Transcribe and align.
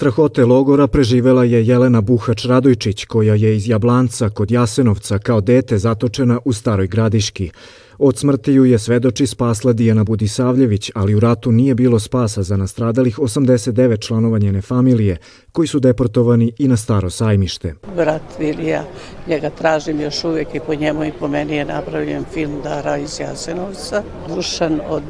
Strahote 0.00 0.44
logora 0.44 0.86
preživela 0.86 1.44
je 1.44 1.66
Jelena 1.66 2.00
Buhač 2.00 2.44
Radojčić, 2.44 3.04
koja 3.04 3.34
je 3.34 3.56
iz 3.56 3.68
Jablanca 3.68 4.28
kod 4.28 4.50
Jasenovca 4.50 5.18
kao 5.18 5.40
dete 5.40 5.78
zatočena 5.78 6.38
u 6.44 6.52
Staroj 6.52 6.86
Gradiški. 6.86 7.50
Od 7.98 8.18
smrti 8.18 8.52
ju 8.52 8.64
je 8.64 8.78
svedoči 8.78 9.26
spasla 9.26 9.72
Dijana 9.72 10.04
Budisavljević, 10.04 10.90
ali 10.94 11.14
u 11.14 11.20
ratu 11.20 11.52
nije 11.52 11.74
bilo 11.74 11.98
spasa 11.98 12.42
za 12.42 12.56
nastradalih 12.56 13.18
89 13.18 14.00
članova 14.00 14.38
njene 14.38 14.62
familije, 14.62 15.16
koji 15.52 15.68
su 15.68 15.80
deportovani 15.80 16.52
i 16.58 16.68
na 16.68 16.76
staro 16.76 17.10
sajmište. 17.10 17.74
Brat 17.96 18.22
Vilija, 18.38 18.84
njega 19.28 19.50
tražim 19.50 20.00
još 20.00 20.24
uvijek 20.24 20.54
i 20.54 20.60
po 20.66 20.74
njemu 20.74 21.04
i 21.04 21.12
po 21.18 21.28
meni 21.28 21.56
je 21.56 21.64
napravljen 21.64 22.24
film 22.32 22.60
Dara 22.62 22.96
iz 22.96 23.20
Jasenovca. 23.20 24.02
Dušan 24.34 24.80
od 24.88 25.02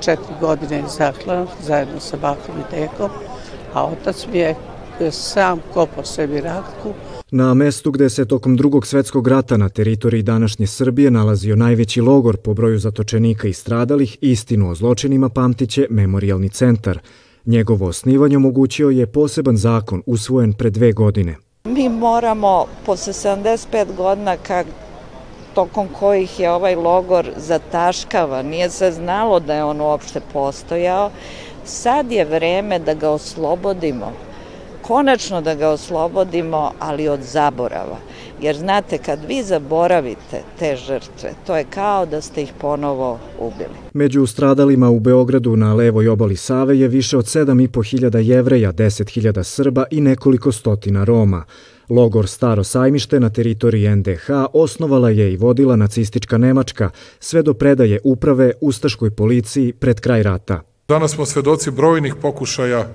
četiri 0.00 0.34
godine 0.40 0.76
je 0.76 0.88
zaklan 0.98 1.46
zajedno 1.62 2.00
sa 2.00 2.16
bakom 2.16 2.54
i 2.58 2.76
dekom, 2.76 3.10
a 3.74 3.86
otac 3.86 4.26
mi 4.32 4.38
je 4.38 4.54
sam 5.10 5.60
kopao 5.74 6.04
sebi 6.04 6.40
ratku. 6.40 6.92
Na 7.30 7.54
mestu 7.54 7.90
gde 7.90 8.10
se 8.10 8.24
tokom 8.24 8.56
drugog 8.56 8.86
svetskog 8.86 9.28
rata 9.28 9.56
na 9.56 9.68
teritoriji 9.68 10.22
današnje 10.22 10.66
Srbije 10.66 11.10
nalazio 11.10 11.56
najveći 11.56 12.00
logor 12.00 12.36
po 12.36 12.54
broju 12.54 12.78
zatočenika 12.78 13.48
i 13.48 13.52
stradalih, 13.52 14.18
istinu 14.20 14.70
o 14.70 14.74
zločinima 14.74 15.28
pamtiće 15.28 15.86
Memorialni 15.90 16.48
centar. 16.48 16.98
Njegovo 17.46 17.86
osnivanje 17.86 18.36
omogućio 18.36 18.90
je 18.90 19.06
poseban 19.06 19.56
zakon 19.56 20.02
usvojen 20.06 20.52
pre 20.52 20.70
dve 20.70 20.92
godine. 20.92 21.36
Mi 21.64 21.88
moramo 21.88 22.66
posle 22.86 23.12
75 23.12 23.96
godina 23.96 24.36
kak 24.36 24.66
tokom 25.54 25.88
kojih 25.98 26.40
je 26.40 26.50
ovaj 26.50 26.74
logor 26.74 27.30
zataškava, 27.36 28.42
nije 28.42 28.70
se 28.70 28.92
znalo 28.92 29.40
da 29.40 29.54
je 29.54 29.64
on 29.64 29.80
uopšte 29.80 30.20
postojao, 30.32 31.10
sad 31.70 32.12
je 32.12 32.24
vreme 32.24 32.78
da 32.78 32.94
ga 32.94 33.10
oslobodimo 33.10 34.12
konačno 34.90 35.40
da 35.40 35.54
ga 35.54 35.68
oslobodimo, 35.68 36.72
ali 36.78 37.08
od 37.08 37.20
zaborava. 37.22 37.98
Jer 38.42 38.56
znate, 38.56 38.98
kad 38.98 39.18
vi 39.28 39.42
zaboravite 39.42 40.42
te 40.58 40.76
žrtve, 40.76 41.30
to 41.46 41.56
je 41.56 41.64
kao 41.64 42.06
da 42.06 42.20
ste 42.20 42.42
ih 42.42 42.52
ponovo 42.60 43.18
ubili. 43.38 43.76
Među 43.94 44.26
stradalima 44.26 44.90
u 44.90 45.00
Beogradu 45.00 45.56
na 45.56 45.74
levoj 45.74 46.08
obali 46.08 46.36
Save 46.36 46.78
je 46.78 46.88
više 46.88 47.18
od 47.18 47.24
7.500 47.24 48.18
jevreja, 48.18 48.72
10.000 48.72 49.42
Srba 49.42 49.84
i 49.90 50.00
nekoliko 50.00 50.52
stotina 50.52 51.04
Roma. 51.04 51.44
Logor 51.88 52.28
Staro 52.28 52.64
sajmište 52.64 53.20
na 53.20 53.30
teritoriji 53.30 53.96
NDH 53.96 54.30
osnovala 54.52 55.10
je 55.10 55.32
i 55.32 55.36
vodila 55.36 55.76
nacistička 55.76 56.38
Nemačka 56.38 56.90
sve 57.20 57.42
do 57.42 57.54
predaje 57.54 58.00
uprave 58.04 58.52
Ustaškoj 58.60 59.10
policiji 59.10 59.72
pred 59.72 60.00
kraj 60.00 60.22
rata. 60.22 60.69
Danas 60.90 61.10
smo 61.10 61.26
svedoci 61.26 61.70
brojnih 61.70 62.14
pokušaja 62.22 62.88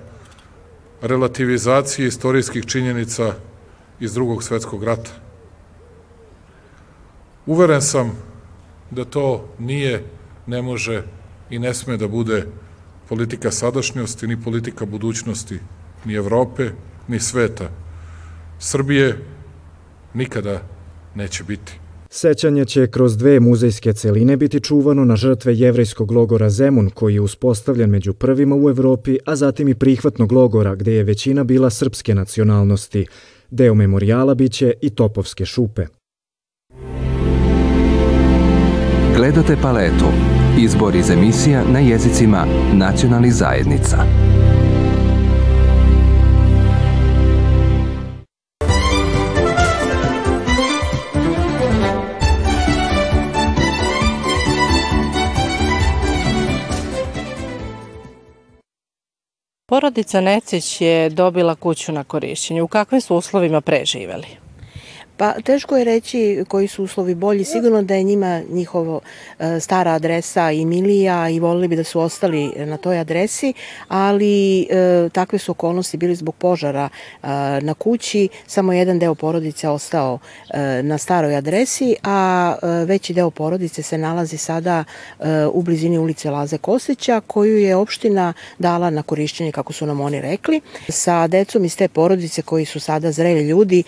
relativizacije 1.01 2.07
istorijskih 2.07 2.65
činjenica 2.65 3.33
iz 3.99 4.13
drugog 4.13 4.43
svetskog 4.43 4.83
rata. 4.83 5.11
Uveren 7.45 7.81
sam 7.81 8.11
da 8.91 9.05
to 9.05 9.47
nije, 9.59 10.03
ne 10.47 10.61
može 10.61 11.03
i 11.49 11.59
ne 11.59 11.73
sme 11.73 11.97
da 11.97 12.07
bude 12.07 12.47
politika 13.09 13.51
sadašnjosti, 13.51 14.27
ni 14.27 14.41
politika 14.43 14.85
budućnosti, 14.85 15.59
ni 16.05 16.13
Evrope, 16.13 16.69
ni 17.07 17.19
sveta. 17.19 17.69
Srbije 18.59 19.25
nikada 20.13 20.61
neće 21.15 21.43
biti. 21.43 21.84
Sećanje 22.17 22.65
će 22.65 22.87
kroz 22.87 23.17
dve 23.17 23.39
muzejske 23.39 23.93
celine 23.93 24.37
biti 24.37 24.59
čuvano 24.59 25.05
na 25.05 25.15
žrtve 25.15 25.55
jevrejskog 25.55 26.11
logora 26.11 26.49
Zemun, 26.49 26.89
koji 26.89 27.13
je 27.13 27.21
uspostavljen 27.21 27.89
među 27.89 28.13
prvima 28.13 28.55
u 28.55 28.69
Evropi, 28.69 29.17
a 29.25 29.35
zatim 29.35 29.67
i 29.67 29.75
prihvatnog 29.75 30.31
logora, 30.31 30.75
gde 30.75 30.93
je 30.93 31.03
većina 31.03 31.43
bila 31.43 31.69
srpske 31.69 32.15
nacionalnosti. 32.15 33.05
Deo 33.49 33.73
memorijala 33.73 34.35
biće 34.35 34.73
i 34.81 34.89
Topovske 34.89 35.45
šupe. 35.45 35.85
Gledate 39.15 39.57
paletu. 39.61 40.05
Izbor 40.59 40.95
iz 40.95 41.09
emisija 41.09 41.63
na 41.71 41.79
jezicima 41.79 42.45
nacionalnih 42.73 43.33
zajednica. 43.33 43.97
Porodica 59.75 60.21
Necić 60.21 60.81
je 60.81 61.09
dobila 61.09 61.55
kuću 61.55 61.91
na 61.91 62.03
korišćenje. 62.03 62.61
U 62.61 62.67
kakvim 62.67 63.01
su 63.01 63.15
uslovima 63.15 63.61
preživeli? 63.61 64.44
Pa 65.17 65.33
teško 65.41 65.77
je 65.77 65.83
reći 65.83 66.43
koji 66.47 66.67
su 66.67 66.83
uslovi 66.83 67.15
bolji. 67.15 67.43
Sigurno 67.43 67.81
da 67.81 67.95
je 67.95 68.03
njima 68.03 68.41
njihovo 68.49 69.01
e, 69.39 69.59
stara 69.59 69.91
adresa 69.91 70.51
i 70.51 70.65
milija 70.65 71.29
i 71.29 71.39
volili 71.39 71.67
bi 71.67 71.75
da 71.75 71.83
su 71.83 71.99
ostali 71.99 72.51
na 72.55 72.77
toj 72.77 72.99
adresi, 72.99 73.53
ali 73.87 74.61
e, 74.61 75.09
takve 75.09 75.39
su 75.39 75.51
okolnosti 75.51 75.97
bili 75.97 76.15
zbog 76.15 76.35
požara 76.35 76.89
e, 76.89 77.27
na 77.61 77.73
kući. 77.73 78.29
Samo 78.47 78.73
jedan 78.73 78.99
deo 78.99 79.15
porodice 79.15 79.69
ostao 79.69 80.19
e, 80.49 80.83
na 80.83 80.97
staroj 80.97 81.35
adresi, 81.35 81.95
a 82.03 82.55
e, 82.61 82.67
veći 82.85 83.13
deo 83.13 83.29
porodice 83.29 83.81
se 83.81 83.97
nalazi 83.97 84.37
sada 84.37 84.83
u 85.53 85.61
blizini 85.61 85.97
ulice 85.97 86.29
Laze 86.29 86.57
Kostića, 86.57 87.21
koju 87.27 87.57
je 87.57 87.75
opština 87.75 88.33
dala 88.59 88.89
na 88.89 89.03
korišćenje, 89.03 89.51
kako 89.51 89.73
su 89.73 89.85
nam 89.85 90.01
oni 90.01 90.21
rekli. 90.21 90.61
Sa 90.89 91.27
decom 91.27 91.65
iz 91.65 91.77
te 91.77 91.87
porodice 91.87 92.41
koji 92.41 92.65
su 92.65 92.79
sada 92.79 93.11
zreli 93.11 93.41
ljudi, 93.41 93.83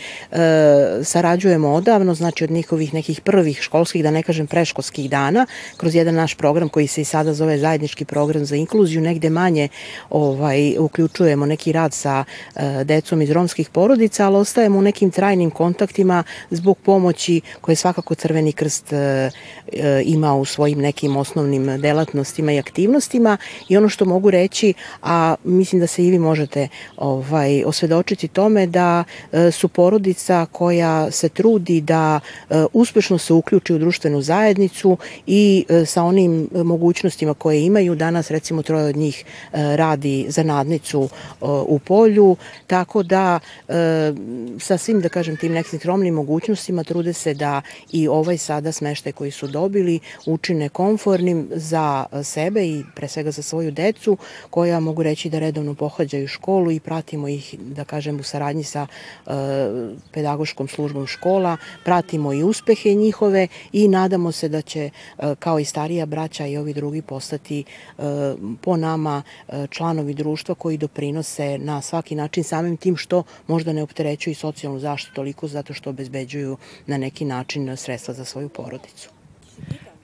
sa 1.03 1.16
sarađujemo 1.17 1.73
odavno, 1.73 2.13
znači 2.13 2.44
od 2.44 2.51
njihovih 2.51 2.94
nekih 2.94 3.22
prvih 3.22 3.61
školskih, 3.61 4.03
da 4.03 4.11
ne 4.11 4.23
kažem 4.23 4.47
preškolskih 4.47 5.09
dana, 5.09 5.45
kroz 5.78 5.95
jedan 5.95 6.16
naš 6.16 6.35
program 6.35 6.69
koji 6.69 6.88
se 6.88 7.01
i 7.01 7.05
sada 7.05 7.33
zove 7.33 7.57
zajednički 7.57 8.05
program 8.05 8.45
za 8.45 8.55
inkluziju, 8.55 9.01
negde 9.01 9.29
manje 9.29 9.69
ovaj, 10.09 10.77
uključujemo 10.79 11.45
neki 11.45 11.72
rad 11.72 11.94
sa 11.94 12.23
e, 12.56 12.83
decom 12.83 13.22
iz 13.22 13.31
romskih 13.31 13.69
porodica, 13.69 14.25
ali 14.25 14.38
ostajemo 14.38 14.79
u 14.79 14.81
nekim 14.81 15.11
trajnim 15.11 15.51
kontaktima 15.51 16.23
zbog 16.50 16.77
pomoći 16.77 17.41
koje 17.61 17.75
svakako 17.75 18.16
Crveni 18.16 18.51
krst 18.51 18.94
e, 18.94 18.97
e, 19.73 20.03
ima 20.06 20.35
u 20.35 20.45
svojim 20.45 20.79
nekim 20.79 21.17
osnovnim 21.17 21.81
delatnostima 21.81 22.51
i 22.51 22.59
aktivnostima. 22.59 23.38
I 23.69 23.77
ono 23.77 23.89
što 23.89 24.06
mogu 24.06 24.31
reći, 24.31 24.73
a 25.01 25.35
mislim 25.44 25.81
da 25.81 25.88
se 25.88 26.06
i 26.06 26.11
vi 26.11 26.19
možete 26.19 26.67
ovaj, 26.97 27.63
osvedočiti 27.66 28.27
tome 28.27 28.67
da 28.67 29.03
e, 29.31 29.51
su 29.51 29.67
porodica 29.67 30.45
koja 30.51 31.06
se 31.12 31.29
trudi 31.29 31.81
da 31.81 32.19
e, 32.50 32.66
uspešno 32.73 33.18
se 33.18 33.34
uključi 33.34 33.73
u 33.73 33.78
društvenu 33.78 34.22
zajednicu 34.22 34.97
i 35.28 35.66
e, 35.69 35.85
sa 35.85 36.03
onim 36.03 36.50
mogućnostima 36.53 37.34
koje 37.34 37.66
imaju. 37.66 37.95
Danas 37.95 38.31
recimo 38.31 38.62
troje 38.62 38.85
od 38.85 38.95
njih 38.95 39.25
e, 39.53 39.78
radi 39.78 40.25
za 40.29 40.44
nadnicu 40.44 41.09
u 41.41 41.79
polju, 41.79 42.35
tako 42.68 43.03
da 43.03 43.40
sa 44.59 44.77
svim 44.77 45.01
da 45.01 45.09
kažem 45.09 45.38
tim 45.38 45.51
nekim 45.51 45.80
skromnim 45.80 46.13
mogućnostima 46.13 46.83
trude 46.83 47.13
se 47.13 47.33
da 47.33 47.62
i 47.92 48.07
ovaj 48.07 48.38
sada 48.38 48.71
smeštaj 48.71 49.12
koji 49.12 49.31
su 49.31 49.48
dobili 49.48 50.00
učine 50.25 50.69
komfornim 50.69 51.48
za 51.51 52.06
sebe 52.24 52.68
i 52.68 52.83
pre 52.95 53.07
svega 53.07 53.31
za 53.31 53.42
svoju 53.42 53.71
decu 53.71 54.18
koja 54.50 54.80
mogu 54.80 55.04
reći 55.04 55.30
da 55.30 55.39
redovno 55.39 55.74
pohađaju 55.74 56.27
školu 56.27 56.71
i 56.71 56.80
pratimo 56.80 57.27
ih 57.27 57.56
da 57.59 57.83
kažem 57.83 58.19
u 58.19 58.24
saradnji 58.24 58.63
sa 58.63 58.88
pedagoškom 60.12 60.68
službom 60.68 60.96
službom 60.97 61.07
škola, 61.07 61.57
pratimo 61.83 62.33
i 62.33 62.44
uspehe 62.44 62.94
njihove 62.94 63.47
i 63.73 63.88
nadamo 63.88 64.31
se 64.31 64.49
da 64.49 64.61
će 64.61 64.89
e, 64.89 65.35
kao 65.39 65.59
i 65.59 65.65
starija 65.65 66.05
braća 66.05 66.45
i 66.45 66.57
ovi 66.57 66.73
drugi 66.73 67.01
postati 67.01 67.63
e, 67.63 68.03
po 68.61 68.77
nama 68.77 69.23
e, 69.47 69.67
članovi 69.69 70.13
društva 70.13 70.55
koji 70.55 70.77
doprinose 70.77 71.57
na 71.57 71.81
svaki 71.81 72.15
način 72.15 72.44
samim 72.44 72.77
tim 72.77 72.97
što 72.97 73.23
možda 73.47 73.73
ne 73.73 73.83
opterećuju 73.83 74.31
i 74.31 74.35
socijalnu 74.35 74.79
zaštitu 74.79 75.15
toliko 75.15 75.47
zato 75.47 75.73
što 75.73 75.89
obezbeđuju 75.89 76.57
na 76.88 76.97
neki 76.97 77.25
način 77.25 77.77
sredstva 77.77 78.13
za 78.13 78.25
svoju 78.25 78.49
porodicu 78.49 79.17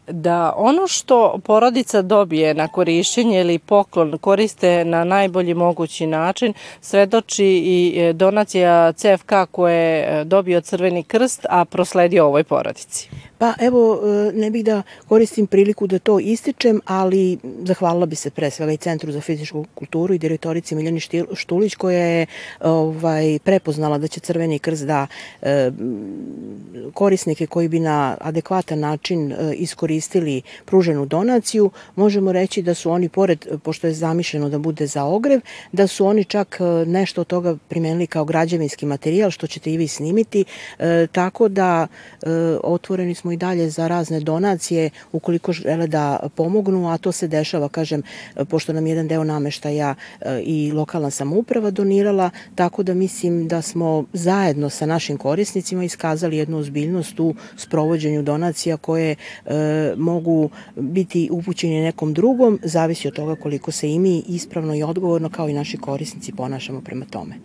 da 0.07 0.53
ono 0.57 0.87
što 0.87 1.39
porodica 1.43 2.01
dobije 2.01 2.53
na 2.53 2.67
korišćenje 2.67 3.41
ili 3.41 3.59
poklon 3.59 4.17
koriste 4.17 4.85
na 4.85 5.03
najbolji 5.03 5.53
mogući 5.53 6.07
način, 6.07 6.53
svedoči 6.81 7.45
i 7.45 8.13
donacija 8.13 8.93
CFK 8.93 9.31
koje 9.51 9.99
je 9.99 10.23
dobio 10.23 10.61
Crveni 10.61 11.03
krst, 11.03 11.45
a 11.49 11.65
prosledio 11.65 12.25
ovoj 12.25 12.43
porodici. 12.43 13.09
Pa 13.37 13.53
evo, 13.59 13.99
e, 14.03 14.31
ne 14.33 14.49
bih 14.51 14.65
da 14.65 14.81
koristim 15.07 15.47
priliku 15.47 15.87
da 15.87 15.99
to 15.99 16.19
ističem, 16.19 16.81
ali 16.85 17.37
zahvalila 17.63 18.05
bi 18.05 18.15
se 18.15 18.29
pre 18.29 18.49
svega 18.51 18.71
i 18.71 18.77
Centru 18.77 19.11
za 19.11 19.21
fizičku 19.21 19.65
kulturu 19.75 20.13
i 20.13 20.17
direktorici 20.17 20.75
Miljani 20.75 20.99
Štulić 21.33 21.75
koja 21.75 22.05
je 22.05 22.25
ovaj, 22.59 23.39
prepoznala 23.43 23.97
da 23.97 24.07
će 24.07 24.19
Crveni 24.19 24.59
krst 24.59 24.85
da 24.85 25.07
e, 25.41 25.71
korisnike 26.93 27.47
koji 27.47 27.67
bi 27.67 27.79
na 27.79 28.17
adekvatan 28.21 28.79
način 28.79 29.31
e, 29.31 29.53
iskoristili 29.55 29.92
iskoristili 29.95 30.41
pruženu 30.65 31.05
donaciju, 31.05 31.71
možemo 31.95 32.31
reći 32.31 32.61
da 32.61 32.73
su 32.73 32.91
oni, 32.91 33.09
pored, 33.09 33.47
pošto 33.63 33.87
je 33.87 33.93
zamišljeno 33.93 34.49
da 34.49 34.57
bude 34.57 34.87
za 34.87 35.03
ogrev, 35.03 35.41
da 35.71 35.87
su 35.87 36.05
oni 36.05 36.25
čak 36.25 36.57
e, 36.59 36.85
nešto 36.85 37.21
od 37.21 37.27
toga 37.27 37.57
primenili 37.69 38.07
kao 38.07 38.25
građevinski 38.25 38.85
materijal, 38.85 39.31
što 39.31 39.47
ćete 39.47 39.73
i 39.73 39.77
vi 39.77 39.87
snimiti, 39.87 40.45
e, 40.79 41.07
tako 41.11 41.47
da 41.47 41.87
e, 41.87 42.29
otvoreni 42.63 43.15
smo 43.15 43.31
i 43.31 43.37
dalje 43.37 43.69
za 43.69 43.87
razne 43.87 44.19
donacije 44.19 44.89
ukoliko 45.11 45.53
žele 45.53 45.87
da 45.87 46.19
pomognu, 46.35 46.89
a 46.89 46.97
to 46.97 47.11
se 47.11 47.27
dešava, 47.27 47.69
kažem, 47.69 48.03
pošto 48.49 48.73
nam 48.73 48.87
jedan 48.87 49.07
deo 49.07 49.23
nameštaja 49.23 49.95
i 50.43 50.71
lokalna 50.71 51.09
samouprava 51.09 51.71
donirala, 51.71 52.29
tako 52.55 52.83
da 52.83 52.93
mislim 52.93 53.47
da 53.47 53.61
smo 53.61 54.05
zajedno 54.13 54.69
sa 54.69 54.85
našim 54.85 55.17
korisnicima 55.17 55.83
iskazali 55.83 56.37
jednu 56.37 56.57
ozbiljnost 56.57 57.19
u 57.19 57.35
sprovođenju 57.57 58.21
donacija 58.21 58.77
koje 58.77 59.15
e, 59.45 59.82
mogu 59.97 60.49
biti 60.75 61.29
upućeni 61.31 61.81
nekom 61.81 62.13
drugom, 62.13 62.59
zavisi 62.63 63.07
od 63.07 63.13
toga 63.13 63.35
koliko 63.35 63.71
se 63.71 63.91
i 63.91 63.99
mi 63.99 64.23
ispravno 64.27 64.75
i 64.75 64.83
odgovorno 64.83 65.29
kao 65.29 65.49
i 65.49 65.53
naši 65.53 65.77
korisnici 65.77 66.31
ponašamo 66.31 66.81
prema 66.81 67.05
tome. 67.05 67.35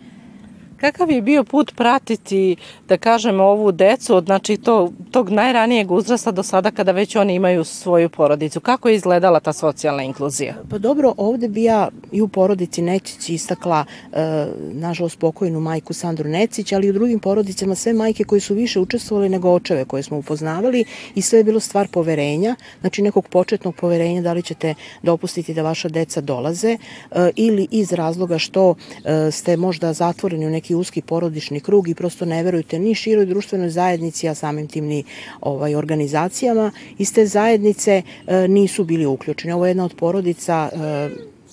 Kakav 0.81 1.11
je 1.11 1.21
bio 1.21 1.43
put 1.43 1.75
pratiti, 1.75 2.55
da 2.87 2.97
kažemo, 2.97 3.43
ovu 3.43 3.71
decu 3.71 4.15
od 4.15 4.25
znači, 4.25 4.57
to, 4.57 4.91
tog 5.11 5.29
najranijeg 5.29 5.91
uzrasta 5.91 6.31
do 6.31 6.43
sada 6.43 6.71
kada 6.71 6.91
već 6.91 7.15
oni 7.15 7.35
imaju 7.35 7.63
svoju 7.63 8.09
porodicu? 8.09 8.59
Kako 8.59 8.89
je 8.89 8.95
izgledala 8.95 9.39
ta 9.39 9.53
socijalna 9.53 10.03
inkluzija? 10.03 10.55
Pa 10.69 10.77
dobro, 10.77 11.13
ovde 11.17 11.47
bi 11.47 11.63
ja 11.63 11.89
i 12.11 12.21
u 12.21 12.27
porodici 12.27 12.81
Nečić 12.81 13.29
istakla, 13.29 13.85
e, 14.13 14.47
nažalost, 14.73 15.19
pokojnu 15.19 15.59
majku 15.59 15.93
Sandru 15.93 16.29
Necić, 16.29 16.71
ali 16.71 16.87
i 16.87 16.89
u 16.89 16.93
drugim 16.93 17.19
porodicama 17.19 17.75
sve 17.75 17.93
majke 17.93 18.23
koje 18.23 18.41
su 18.41 18.53
više 18.53 18.79
učestvovali 18.79 19.29
nego 19.29 19.49
očeve 19.49 19.85
koje 19.85 20.03
smo 20.03 20.17
upoznavali 20.17 20.85
i 21.15 21.21
sve 21.21 21.39
je 21.39 21.43
bilo 21.43 21.59
stvar 21.59 21.87
poverenja, 21.87 22.55
znači 22.81 23.01
nekog 23.01 23.27
početnog 23.27 23.75
poverenja 23.75 24.21
da 24.21 24.33
li 24.33 24.41
ćete 24.43 24.73
dopustiti 25.03 25.53
da 25.53 25.63
vaša 25.63 25.89
deca 25.89 26.21
dolaze 26.21 26.71
e, 26.71 26.77
ili 27.35 27.67
iz 27.71 27.93
razloga 27.93 28.37
što 28.37 28.75
e, 29.03 29.31
ste 29.31 29.57
možda 29.57 29.93
zatvoreni 29.93 30.47
u 30.47 30.49
neki 30.49 30.68
neki 30.69 30.75
uski 30.75 31.01
porodični 31.01 31.59
krug 31.59 31.89
i 31.89 31.95
prosto 31.95 32.25
ne 32.25 32.43
verujete 32.43 32.79
ni 32.79 32.95
široj 32.95 33.25
društvenoj 33.25 33.69
zajednici, 33.69 34.29
a 34.29 34.35
samim 34.35 34.67
tim 34.67 34.85
ni 34.85 35.03
ovaj, 35.41 35.75
organizacijama. 35.75 36.71
Iz 36.97 37.13
te 37.13 37.25
zajednice 37.25 38.01
e, 38.27 38.47
nisu 38.47 38.83
bili 38.83 39.05
uključeni. 39.05 39.53
Ovo 39.53 39.65
je 39.65 39.69
jedna 39.69 39.85
od 39.85 39.95
porodica 39.95 40.69
e, 40.69 41.09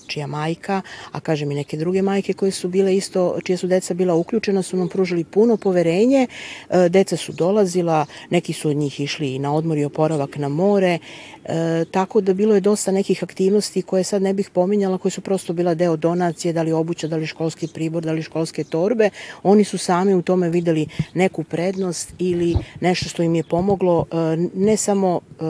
čija 0.07 0.27
majka, 0.27 0.81
a 1.11 1.19
kažem 1.19 1.51
i 1.51 1.55
neke 1.55 1.77
druge 1.77 2.01
majke 2.01 2.33
koje 2.33 2.51
su 2.51 2.67
bile 2.67 2.95
isto, 2.95 3.39
čija 3.43 3.57
su 3.57 3.67
deca 3.67 3.93
bila 3.93 4.15
uključena, 4.15 4.61
su 4.63 4.77
nam 4.77 4.89
pružili 4.89 5.23
puno 5.23 5.57
poverenje. 5.57 6.27
E, 6.69 6.89
deca 6.89 7.17
su 7.17 7.33
dolazila, 7.33 8.05
neki 8.29 8.53
su 8.53 8.69
od 8.69 8.77
njih 8.77 8.99
išli 8.99 9.35
i 9.35 9.39
na 9.39 9.53
odmor 9.53 9.77
i 9.77 9.85
oporavak 9.85 10.37
na 10.37 10.49
more, 10.49 10.99
E, 11.47 11.85
tako 11.91 12.21
da 12.21 12.33
bilo 12.33 12.55
je 12.55 12.61
dosta 12.61 12.91
nekih 12.91 13.23
aktivnosti 13.23 13.81
koje 13.81 14.03
sad 14.03 14.21
ne 14.21 14.33
bih 14.33 14.49
pominjala, 14.49 14.97
koje 14.97 15.11
su 15.11 15.21
prosto 15.21 15.53
bila 15.53 15.73
deo 15.73 15.95
donacije, 15.95 16.53
da 16.53 16.61
li 16.61 16.71
obuća, 16.71 17.07
da 17.07 17.15
li 17.15 17.27
školski 17.27 17.67
pribor, 17.67 18.03
da 18.03 18.11
li 18.11 18.21
školske 18.21 18.63
torbe. 18.63 19.09
Oni 19.43 19.63
su 19.63 19.77
sami 19.77 20.13
u 20.13 20.21
tome 20.21 20.49
videli 20.49 20.87
neku 21.13 21.43
prednost 21.43 22.13
ili 22.19 22.55
nešto 22.79 23.09
što 23.09 23.23
im 23.23 23.35
je 23.35 23.43
pomoglo 23.43 24.05
e, 24.11 24.15
ne 24.53 24.77
samo 24.77 25.19
e, 25.19 25.43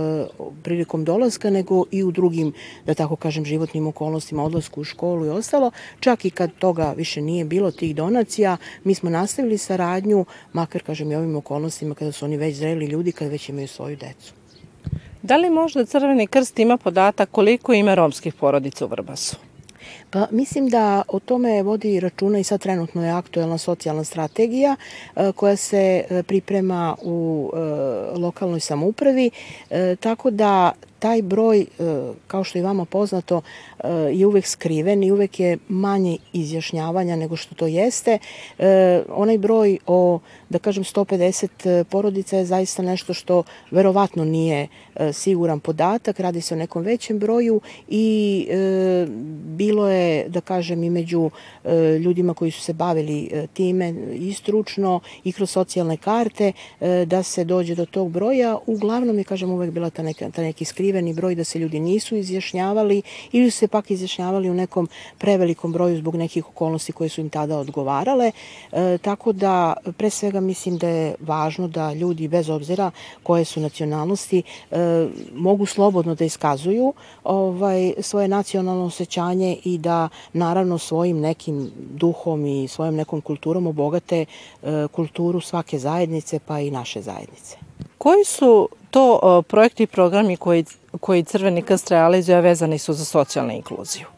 prilikom 0.63 1.05
dolaska, 1.05 1.49
nego 1.49 1.83
i 1.91 2.03
u 2.03 2.11
drugim, 2.11 2.53
da 2.85 2.93
tako 2.93 3.15
kažem, 3.15 3.45
životnim 3.45 3.87
okolnostima, 3.87 4.43
odlasku 4.43 4.81
u 4.81 4.83
školu 4.83 5.25
i 5.25 5.29
ostalo. 5.29 5.71
Čak 5.99 6.25
i 6.25 6.29
kad 6.29 6.51
toga 6.59 6.93
više 6.97 7.21
nije 7.21 7.45
bilo 7.45 7.71
tih 7.71 7.95
donacija, 7.95 8.57
mi 8.83 8.93
smo 8.93 9.09
nastavili 9.09 9.57
saradnju, 9.57 10.25
makar 10.53 10.83
kažem 10.83 11.11
i 11.11 11.15
ovim 11.15 11.35
okolnostima 11.35 11.95
kada 11.95 12.11
su 12.11 12.25
oni 12.25 12.37
već 12.37 12.55
zreli 12.55 12.85
ljudi, 12.85 13.11
kada 13.11 13.31
već 13.31 13.49
imaju 13.49 13.67
svoju 13.67 13.95
decu. 13.95 14.33
Da 15.27 15.37
li 15.37 15.49
možda 15.49 15.85
Crveni 15.85 16.27
krst 16.27 16.59
ima 16.59 16.77
podatak 16.77 17.29
koliko 17.31 17.73
ima 17.73 17.95
romskih 17.95 18.33
porodica 18.33 18.85
u 18.85 18.87
Vrbasu? 18.87 19.35
Pa 20.09 20.27
mislim 20.31 20.69
da 20.69 21.03
o 21.07 21.19
tome 21.19 21.63
vodi 21.63 21.99
računa 21.99 22.39
i 22.39 22.43
sad 22.43 22.61
trenutno 22.61 23.05
je 23.05 23.11
aktuelna 23.11 23.57
socijalna 23.57 24.03
strategija 24.03 24.75
e, 25.15 25.31
koja 25.31 25.55
se 25.55 26.03
e, 26.09 26.23
priprema 26.23 26.95
u 27.01 27.51
e, 27.53 27.59
lokalnoj 28.19 28.59
samoupravi, 28.59 29.31
tako 29.99 30.31
da 30.31 30.71
taj 30.99 31.21
broj, 31.21 31.65
kao 32.27 32.43
što 32.43 32.57
je 32.57 32.63
vama 32.63 32.85
poznato, 32.85 33.41
je 34.11 34.25
uvek 34.25 34.45
skriven 34.45 35.03
i 35.03 35.11
uvek 35.11 35.39
je 35.39 35.57
manje 35.67 36.17
izjašnjavanja 36.33 37.15
nego 37.15 37.35
što 37.35 37.55
to 37.55 37.67
jeste. 37.67 38.17
Onaj 39.09 39.37
broj 39.37 39.77
o, 39.87 40.19
da 40.49 40.59
kažem, 40.59 40.83
150 40.83 41.83
porodica 41.83 42.37
je 42.37 42.45
zaista 42.45 42.81
nešto 42.81 43.13
što 43.13 43.43
verovatno 43.71 44.25
nije 44.25 44.67
siguran 45.13 45.59
podatak, 45.59 46.19
radi 46.19 46.41
se 46.41 46.53
o 46.53 46.57
nekom 46.57 46.83
većem 46.83 47.19
broju 47.19 47.61
i 47.87 48.47
bilo 49.45 49.89
je, 49.89 50.29
da 50.29 50.41
kažem, 50.41 50.83
i 50.83 50.89
među 50.89 51.29
ljudima 52.01 52.33
koji 52.33 52.51
su 52.51 52.61
se 52.61 52.73
bavili 52.73 53.47
time 53.53 53.93
i 54.13 54.33
stručno 54.33 54.99
i 55.23 55.31
kroz 55.31 55.49
socijalne 55.49 55.97
karte 55.97 56.51
da 57.05 57.23
se 57.23 57.43
dođe 57.43 57.75
do 57.75 57.85
tog 57.85 58.09
broja. 58.11 58.57
Uglavnom 58.65 59.17
je, 59.17 59.23
kažem, 59.23 59.51
uvek 59.51 59.71
bila 59.71 59.89
ta, 59.89 60.03
neka, 60.03 60.29
ta 60.29 60.41
neki 60.41 60.65
skriveni 60.87 61.13
broj 61.13 61.35
da 61.35 61.43
se 61.43 61.59
ljudi 61.59 61.79
nisu 61.79 62.15
izjašnjavali 62.15 63.01
ili 63.31 63.51
su 63.51 63.57
se 63.57 63.67
pak 63.67 63.91
izjašnjavali 63.91 64.49
u 64.49 64.53
nekom 64.53 64.87
prevelikom 65.17 65.73
broju 65.73 65.97
zbog 65.97 66.15
nekih 66.15 66.47
okolnosti 66.47 66.91
koje 66.91 67.09
su 67.09 67.21
im 67.21 67.29
tada 67.29 67.57
odgovarale. 67.57 68.31
E, 68.71 68.97
tako 68.97 69.33
da, 69.33 69.73
pre 69.97 70.09
svega, 70.09 70.39
mislim 70.39 70.77
da 70.77 70.87
je 70.87 71.15
važno 71.19 71.67
da 71.67 71.93
ljudi, 71.93 72.27
bez 72.27 72.49
obzira 72.49 72.91
koje 73.23 73.45
su 73.45 73.59
nacionalnosti, 73.59 74.43
e, 74.71 75.07
mogu 75.35 75.65
slobodno 75.65 76.15
da 76.15 76.25
iskazuju 76.25 76.93
ovaj, 77.23 77.93
svoje 77.99 78.27
nacionalno 78.27 78.85
osjećanje 78.85 79.57
i 79.63 79.77
da, 79.77 80.09
naravno, 80.33 80.77
svojim 80.77 81.19
nekim 81.19 81.71
duhom 81.75 82.45
i 82.45 82.67
svojom 82.67 82.95
nekom 82.95 83.21
kulturom 83.21 83.67
obogate 83.67 84.25
e, 84.25 84.87
kulturu 84.91 85.41
svake 85.41 85.79
zajednice, 85.79 86.39
pa 86.39 86.59
i 86.59 86.71
naše 86.71 87.01
zajednice. 87.01 87.57
Koji 87.97 88.25
su 88.25 88.69
to 88.91 89.41
projekti 89.47 89.83
i 89.83 89.87
programi 89.87 90.37
koji, 90.37 90.65
koji 90.99 91.23
Crveni 91.23 91.61
krst 91.61 91.89
realizuje 91.89 92.41
vezani 92.41 92.77
su 92.77 92.93
za 92.93 93.05
socijalnu 93.05 93.53
inkluziju? 93.53 94.16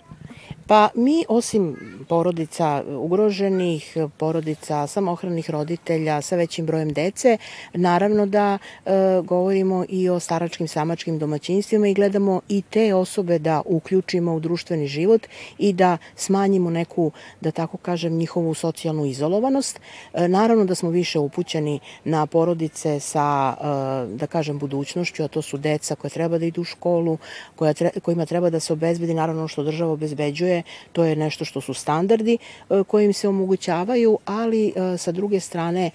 Pa 0.70 0.90
mi 0.96 1.26
osim 1.28 1.76
porodica 2.08 2.84
ugroženih, 2.88 3.98
porodica 4.18 4.88
samohranih 4.88 5.50
roditelja 5.50 6.22
sa 6.22 6.36
većim 6.36 6.66
brojem 6.66 6.94
dece, 6.94 7.38
naravno 7.74 8.26
da 8.26 8.58
e, 8.58 8.92
govorimo 9.24 9.86
i 9.90 10.10
o 10.10 10.20
staračkim 10.20 10.68
samačkim 10.68 11.20
domaćinstvima 11.20 11.88
i 11.88 11.94
gledamo 11.94 12.42
i 12.50 12.62
te 12.62 12.94
osobe 12.94 13.40
da 13.40 13.62
uključimo 13.66 14.34
u 14.34 14.40
društveni 14.40 14.88
život 14.88 15.28
i 15.58 15.74
da 15.74 15.98
smanjimo 16.16 16.70
neku, 16.70 17.12
da 17.42 17.52
tako 17.52 17.78
kažem, 17.78 18.14
njihovu 18.14 18.54
socijalnu 18.54 19.06
izolovanost. 19.06 19.80
E, 20.14 20.28
naravno 20.28 20.66
da 20.66 20.76
smo 20.76 20.90
više 20.90 21.20
upućeni 21.20 21.80
na 22.04 22.26
porodice 22.26 23.00
sa, 23.00 23.56
e, 23.62 24.16
da 24.16 24.28
kažem, 24.28 24.60
budućnošću, 24.60 25.24
a 25.24 25.28
to 25.28 25.42
su 25.42 25.58
deca 25.58 25.96
koja 25.96 26.10
treba 26.10 26.38
da 26.38 26.46
idu 26.46 26.62
u 26.62 26.64
školu, 26.64 27.18
koja 27.56 27.74
tre, 27.74 27.90
kojima 28.04 28.26
treba 28.26 28.50
da 28.50 28.60
se 28.60 28.74
obezbedi, 28.74 29.14
naravno 29.14 29.48
što 29.48 29.64
država 29.64 29.92
obezbeđuje 29.92 30.59
to 30.92 31.04
je 31.04 31.16
nešto 31.16 31.46
što 31.46 31.62
su 31.62 31.74
standardi 31.74 32.38
e, 32.38 32.84
kojim 32.88 33.14
se 33.14 33.28
omogućavaju, 33.28 34.18
ali 34.26 34.68
e, 34.68 34.98
sa 34.98 35.12
druge 35.12 35.40
strane 35.40 35.86
e, 35.86 35.92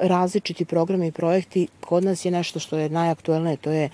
različiti 0.00 0.64
programi 0.64 1.06
i 1.06 1.12
projekti 1.12 1.68
kod 1.80 2.04
nas 2.04 2.24
je 2.24 2.30
nešto 2.30 2.58
što 2.58 2.78
je 2.78 2.88
najaktuelnije, 2.88 3.56
to 3.56 3.70
je 3.70 3.90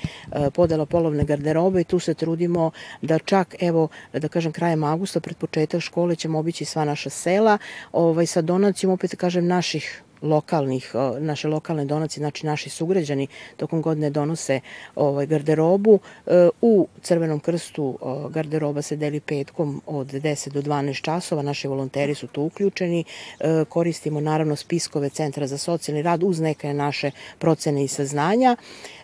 podela 0.55 0.87
polovne 0.87 1.25
garderobe 1.25 1.81
i 1.81 1.85
tu 1.85 1.99
se 1.99 2.15
trudimo 2.15 2.71
da 3.03 3.19
čak, 3.19 3.55
evo, 3.61 3.89
da 4.13 4.29
kažem, 4.29 4.53
krajem 4.53 4.85
augusta, 4.85 5.21
pred 5.21 5.37
početak 5.37 5.81
škole 5.81 6.17
ćemo 6.17 6.39
obići 6.39 6.65
sva 6.65 6.85
naša 6.85 7.11
sela, 7.11 7.59
ovaj, 7.93 8.27
sa 8.27 8.43
donacijom, 8.43 8.93
opet 8.93 9.15
kažem, 9.15 9.47
naših 9.47 10.03
lokalnih, 10.25 10.93
naše 11.19 11.49
lokalne 11.49 11.85
donacije, 11.85 12.21
znači 12.21 12.47
naši 12.47 12.71
sugrađani 12.71 13.26
tokom 13.57 13.83
godine 13.83 14.11
donose 14.11 14.61
ovaj, 14.97 15.26
garderobu. 15.26 15.99
E, 16.26 16.49
u 16.61 16.88
Crvenom 17.02 17.40
krstu 17.40 17.99
garderoba 18.31 18.83
se 18.83 18.97
deli 18.97 19.21
petkom 19.21 19.83
od 19.87 20.07
10 20.07 20.49
do 20.49 20.62
12 20.62 21.02
časova, 21.02 21.43
naši 21.43 21.69
volonteri 21.69 22.14
su 22.14 22.26
tu 22.26 22.43
uključeni, 22.43 23.04
e, 23.40 23.64
koristimo 23.69 24.21
naravno 24.21 24.57
spiskove 24.57 25.09
Centra 25.09 25.47
za 25.47 25.59
socijalni 25.59 26.02
rad 26.02 26.23
uz 26.23 26.40
neke 26.40 26.75
naše 26.75 27.11
procene 27.38 27.85
i 27.85 27.88
saznanja. 27.88 28.57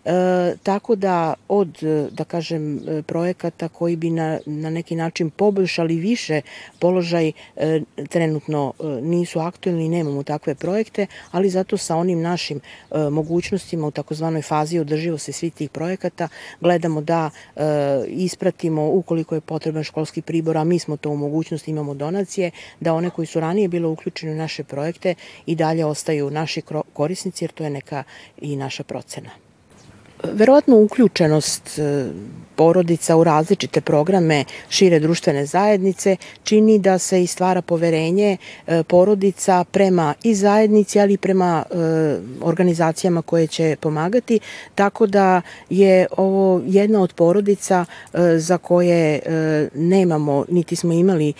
E, 0.05 0.55
tako 0.63 0.95
da 0.95 1.35
od, 1.49 1.79
da 2.11 2.25
kažem, 2.25 2.81
projekata 3.07 3.69
koji 3.69 3.97
bi 3.97 4.11
na, 4.11 4.39
na 4.47 4.71
neki 4.71 4.97
način 4.97 5.31
poboljšali 5.31 5.97
više 5.97 6.41
položaj 6.79 7.33
e, 7.57 7.81
trenutno 8.09 8.73
e, 8.79 8.85
nisu 8.87 9.41
aktuelni 9.41 9.85
i 9.85 9.89
nemamo 9.89 10.23
takve 10.23 10.55
projekte, 10.55 11.07
ali 11.31 11.51
zato 11.51 11.77
sa 11.77 11.97
onim 11.97 12.21
našim 12.21 12.61
e, 12.91 12.99
mogućnostima 13.11 13.87
u 13.87 13.91
takozvanoj 13.91 14.43
fazi 14.43 14.79
održivosti 14.79 15.33
svih 15.33 15.53
tih 15.53 15.71
projekata 15.71 16.29
gledamo 16.61 17.01
da 17.01 17.31
e, 17.57 17.63
ispratimo 18.07 18.91
ukoliko 18.91 19.35
je 19.35 19.41
potreban 19.41 19.85
školski 19.85 20.23
pribor, 20.23 20.57
a 20.57 20.65
mi 20.65 20.79
smo 20.79 20.97
to 20.97 21.11
u 21.11 21.17
mogućnosti, 21.17 21.71
imamo 21.71 21.95
donacije, 21.95 22.51
da 22.81 22.95
one 22.95 23.11
koji 23.11 23.27
su 23.27 23.41
ranije 23.41 23.69
bile 23.69 23.87
uključene 23.87 24.33
u 24.33 24.37
naše 24.37 24.65
projekte 24.65 25.15
i 25.47 25.55
dalje 25.55 25.85
ostaju 25.85 26.31
naši 26.31 26.63
korisnici, 26.93 27.45
jer 27.45 27.53
to 27.53 27.65
je 27.65 27.71
neka 27.71 28.03
i 28.41 28.57
naša 28.57 28.85
procena. 28.85 29.50
Verovatno 30.25 30.77
uključenost 30.77 31.79
e, 31.79 32.07
porodica 32.57 33.17
u 33.17 33.25
različite 33.25 33.81
programe 33.81 34.45
šire 34.69 34.99
društvene 34.99 35.47
zajednice 35.47 36.17
čini 36.45 36.79
da 36.79 36.99
se 36.99 37.23
i 37.23 37.27
stvara 37.27 37.63
poverenje 37.63 38.37
e, 38.67 38.83
porodica 38.83 39.65
prema 39.65 40.15
i 40.23 40.35
zajednici, 40.35 41.01
ali 41.01 41.13
i 41.13 41.17
prema 41.17 41.65
e, 41.71 41.75
organizacijama 42.43 43.23
koje 43.23 43.47
će 43.47 43.77
pomagati, 43.81 44.41
tako 44.75 45.07
da 45.07 45.43
je 45.71 46.07
ovo 46.17 46.63
jedna 46.67 47.03
od 47.03 47.13
porodica 47.13 47.85
za 48.37 48.59
koje 48.59 49.21
nemamo, 49.75 50.45
niti 50.49 50.77
smo 50.77 50.93
imali 50.93 51.33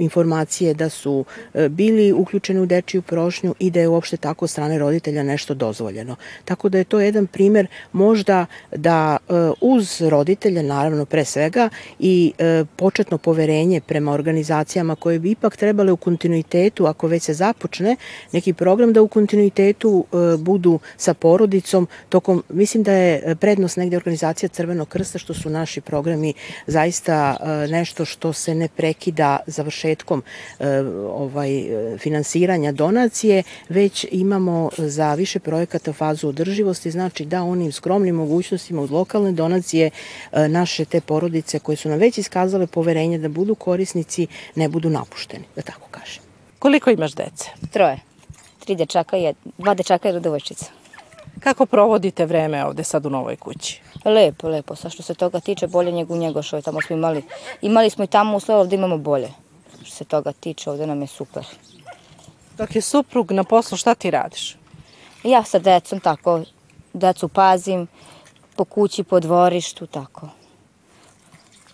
informacije 0.00 0.74
da 0.74 0.88
su 0.88 1.24
bili 1.68 2.12
uključeni 2.12 2.60
u 2.60 2.66
dečiju 2.66 3.02
prošnju 3.02 3.54
i 3.58 3.70
da 3.70 3.80
je 3.80 3.88
uopšte 3.88 4.16
tako 4.16 4.46
strane 4.46 4.78
roditelja 4.78 5.22
nešto 5.22 5.54
dozvoljeno. 5.54 6.16
Tako 6.44 6.68
da 6.68 6.78
je 6.78 6.84
to 6.84 7.00
jedan 7.00 7.26
primer 7.26 7.65
možda 7.92 8.46
da 8.76 9.16
uz 9.60 10.00
roditelja, 10.00 10.62
naravno 10.62 11.04
pre 11.04 11.24
svega, 11.24 11.68
i 11.98 12.32
e, 12.38 12.64
početno 12.76 13.18
poverenje 13.18 13.80
prema 13.80 14.12
organizacijama 14.12 14.94
koje 14.94 15.18
bi 15.18 15.30
ipak 15.30 15.56
trebale 15.56 15.92
u 15.92 15.96
kontinuitetu, 15.96 16.86
ako 16.86 17.06
već 17.06 17.22
se 17.22 17.34
započne 17.34 17.96
neki 18.32 18.52
program, 18.52 18.92
da 18.92 19.02
u 19.02 19.08
kontinuitetu 19.08 20.04
e, 20.04 20.36
budu 20.36 20.78
sa 20.96 21.14
porodicom. 21.14 21.88
Tokom, 22.08 22.42
mislim 22.48 22.82
da 22.82 22.92
je 22.92 23.36
prednost 23.36 23.76
negde 23.76 23.96
organizacija 23.96 24.48
Crvenog 24.48 24.88
krsta, 24.88 25.18
što 25.18 25.34
su 25.34 25.50
naši 25.50 25.80
programi 25.80 26.34
zaista 26.66 27.36
e, 27.40 27.68
nešto 27.68 28.04
što 28.04 28.32
se 28.32 28.54
ne 28.54 28.68
prekida 28.68 29.38
završetkom 29.46 30.22
e, 30.60 30.66
ovaj, 31.08 31.50
finansiranja 31.98 32.72
donacije, 32.72 33.42
već 33.68 34.06
imamo 34.10 34.70
za 34.78 35.14
više 35.14 35.38
projekata 35.38 35.92
fazu 35.92 36.28
održivosti, 36.28 36.90
znači 36.90 37.24
da 37.24 37.42
onim 37.56 37.72
skromnim 37.72 38.14
mogućnostima 38.14 38.82
uz 38.82 38.90
lokalne 38.90 39.32
donacije 39.32 39.90
E, 40.32 40.48
naše 40.48 40.84
te 40.84 41.00
porodice 41.00 41.58
koje 41.58 41.76
su 41.76 41.88
nam 41.88 41.98
već 41.98 42.18
iskazale 42.18 42.66
poverenje 42.66 43.18
da 43.18 43.28
budu 43.28 43.54
korisnici, 43.54 44.26
ne 44.54 44.68
budu 44.68 44.90
napušteni, 44.90 45.44
da 45.56 45.62
tako 45.62 45.88
kažem. 45.90 46.22
Koliko 46.58 46.90
imaš 46.90 47.12
dece? 47.12 47.50
Troje. 47.70 47.98
Tri 48.58 48.74
dečaka 48.74 49.16
i 49.16 49.34
dva 49.58 49.74
dečaka 49.74 50.08
i 50.08 50.10
jedna 50.10 50.20
devojčica. 50.20 50.66
Kako 51.40 51.66
provodite 51.66 52.26
vreme 52.26 52.64
ovde 52.64 52.84
sad 52.84 53.06
u 53.06 53.10
novoj 53.10 53.36
kući? 53.36 53.80
Lepo, 54.04 54.48
lepo. 54.48 54.76
Sa 54.76 54.90
što 54.90 55.02
se 55.02 55.14
toga 55.14 55.40
tiče, 55.40 55.66
bolje 55.66 55.92
njegu 55.92 56.14
u 56.14 56.16
Njegošoj. 56.16 56.62
Tamo 56.62 56.82
smo 56.82 56.96
imali, 56.96 57.22
imali 57.62 57.90
smo 57.90 58.04
i 58.04 58.06
tamo 58.06 58.36
uslova, 58.36 58.60
ovde 58.60 58.76
imamo 58.76 58.98
bolje. 58.98 59.28
Što 59.84 59.96
se 59.96 60.04
toga 60.04 60.32
tiče, 60.32 60.70
ovde 60.70 60.86
nam 60.86 61.00
je 61.00 61.06
super. 61.06 61.44
Dok 62.58 62.76
je 62.76 62.82
suprug 62.82 63.32
na 63.32 63.44
poslu, 63.44 63.78
šta 63.78 63.94
ti 63.94 64.10
radiš? 64.10 64.56
Ja 65.24 65.44
sa 65.44 65.58
decom 65.58 66.00
tako, 66.00 66.42
decu 66.98 67.28
pazim, 67.28 67.86
po 68.56 68.64
kući, 68.64 69.04
po 69.04 69.20
dvorištu, 69.20 69.86
tako. 69.86 70.28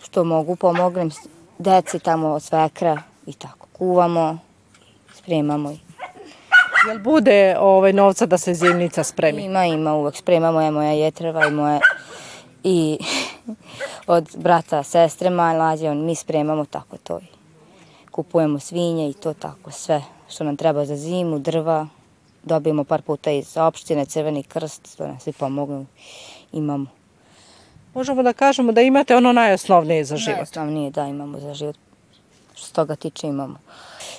Što 0.02 0.24
mogu, 0.24 0.56
pomognem 0.56 1.10
deci 1.58 1.98
tamo 1.98 2.28
od 2.28 2.42
svekra 2.42 3.02
i 3.26 3.32
tako. 3.32 3.66
Kuvamo, 3.72 4.38
spremamo 5.14 5.70
i 5.70 5.78
Jel 6.88 6.98
bude 6.98 7.56
ovaj, 7.58 7.92
novca 7.92 8.26
da 8.26 8.38
se 8.38 8.54
zimnica 8.54 9.04
spremi? 9.04 9.44
Ima, 9.44 9.64
ima, 9.64 9.94
uvek 9.94 10.16
spremamo 10.16 10.60
je 10.60 10.70
moja 10.70 10.92
jetrva 10.92 11.46
i 11.46 11.50
moje 11.50 11.80
i 12.64 12.98
od 14.06 14.28
brata, 14.36 14.82
sestre 14.82 15.30
mlađe, 15.30 15.90
on, 15.90 16.04
mi 16.04 16.14
spremamo 16.14 16.64
tako 16.64 16.96
to. 16.96 17.20
Kupujemo 18.10 18.58
svinje 18.58 19.10
i 19.10 19.14
to 19.14 19.34
tako, 19.34 19.70
sve 19.70 20.02
što 20.28 20.44
nam 20.44 20.56
treba 20.56 20.84
za 20.84 20.96
zimu, 20.96 21.38
drva, 21.38 21.86
dobijemo 22.44 22.84
par 22.84 23.02
puta 23.02 23.30
iz 23.30 23.56
opštine, 23.56 24.06
Crveni 24.06 24.42
krst, 24.42 24.96
to 24.96 25.06
nas 25.06 25.22
svi 25.22 25.32
pomognu 25.32 25.86
imamo. 26.52 26.86
Možemo 27.94 28.22
da 28.22 28.32
kažemo 28.32 28.72
da 28.72 28.80
imate 28.80 29.16
ono 29.16 29.32
najosnovnije 29.32 30.04
za 30.04 30.16
život. 30.16 30.36
Najosnovnije 30.36 30.90
da 30.90 31.06
imamo 31.06 31.40
za 31.40 31.54
život. 31.54 31.76
Što 32.54 32.66
se 32.66 32.72
toga 32.72 32.96
tiče 32.96 33.26
imamo. 33.26 33.58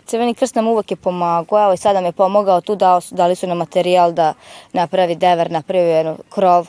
Crveni 0.05 0.33
krst 0.33 0.55
nam 0.55 0.67
uvek 0.67 0.91
je 0.91 0.97
pomagao, 0.97 1.63
evo 1.63 1.73
i 1.73 1.77
sada 1.77 1.93
nam 1.93 2.05
je 2.05 2.11
pomogao 2.11 2.61
tu, 2.61 2.75
dao, 2.75 3.01
dali 3.11 3.35
su 3.35 3.47
nam 3.47 3.57
materijal 3.57 4.13
da 4.13 4.33
napravi 4.73 5.15
dever, 5.15 5.51
napravi 5.51 5.89
jedno 5.89 6.17
krov 6.29 6.67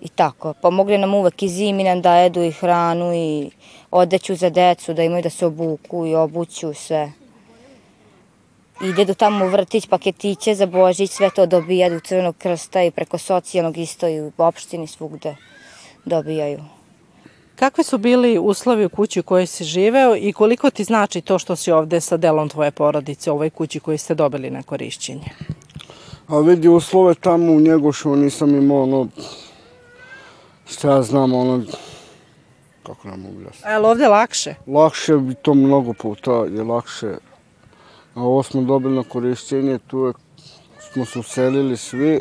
i 0.00 0.08
tako. 0.08 0.52
Pomogli 0.52 0.98
nam 0.98 1.14
uvek 1.14 1.42
i 1.42 1.48
zimi 1.48 1.84
nam 1.84 2.02
da 2.02 2.16
jedu 2.16 2.42
i 2.42 2.52
hranu 2.52 3.14
i 3.14 3.50
odeću 3.90 4.34
za 4.34 4.50
decu, 4.50 4.94
da 4.94 5.02
imaju 5.02 5.22
da 5.22 5.30
se 5.30 5.46
obuku 5.46 6.06
i 6.06 6.14
obuću 6.14 6.74
sve 6.74 7.12
ide 8.82 9.04
do 9.04 9.14
tamo 9.14 9.44
u 9.44 9.48
vrtić, 9.48 9.86
paketiće 9.86 10.54
za 10.54 10.66
Božić, 10.66 11.10
sve 11.10 11.30
to 11.30 11.46
dobija 11.46 11.90
do 11.90 12.00
Crvenog 12.00 12.36
krsta 12.38 12.82
i 12.82 12.90
preko 12.90 13.18
socijalnog 13.18 13.78
isto 13.78 14.08
i 14.08 14.20
u 14.20 14.32
opštini 14.38 14.86
svugde 14.86 15.36
dobijaju. 16.04 16.58
Kakvi 17.56 17.84
su 17.84 17.98
bili 17.98 18.38
uslovi 18.38 18.84
u 18.84 18.88
kući 18.88 19.20
u 19.20 19.22
kojoj 19.22 19.46
si 19.46 19.64
živeo 19.64 20.16
i 20.16 20.32
koliko 20.32 20.70
ti 20.70 20.84
znači 20.84 21.20
to 21.20 21.38
što 21.38 21.56
si 21.56 21.72
ovde 21.72 22.00
sa 22.00 22.16
delom 22.16 22.48
tvoje 22.48 22.70
porodice 22.70 23.30
u 23.30 23.34
ovoj 23.34 23.50
kući 23.50 23.80
koju 23.80 23.98
ste 23.98 24.14
dobili 24.14 24.50
na 24.50 24.62
korišćenje? 24.62 25.30
A 26.26 26.38
vidi, 26.38 26.68
uslove 26.68 27.14
tamo 27.14 27.52
u 27.52 27.60
Njegošu 27.60 28.16
nisam 28.16 28.54
imao 28.54 28.82
ono, 28.82 29.08
šta 30.66 30.90
ja 30.90 31.02
znam, 31.02 31.32
ono, 31.34 31.64
kako 32.82 33.08
nam 33.08 33.26
objasniti. 33.26 33.68
A 33.68 33.70
je 33.70 33.78
li 33.78 33.86
ovde 33.86 34.08
lakše? 34.08 34.54
Lakše 34.66 35.16
bi 35.16 35.34
to 35.34 35.54
mnogo 35.54 35.92
puta 35.92 36.30
je 36.32 36.62
lakše 36.62 37.16
A 38.14 38.20
ovo 38.22 38.42
smo 38.42 38.62
dobili 38.62 38.96
na 38.96 39.02
korišćenje, 39.02 39.78
tu 39.78 39.98
je, 39.98 40.12
smo 40.92 41.04
se 41.04 41.18
uselili 41.18 41.76
svi. 41.76 42.20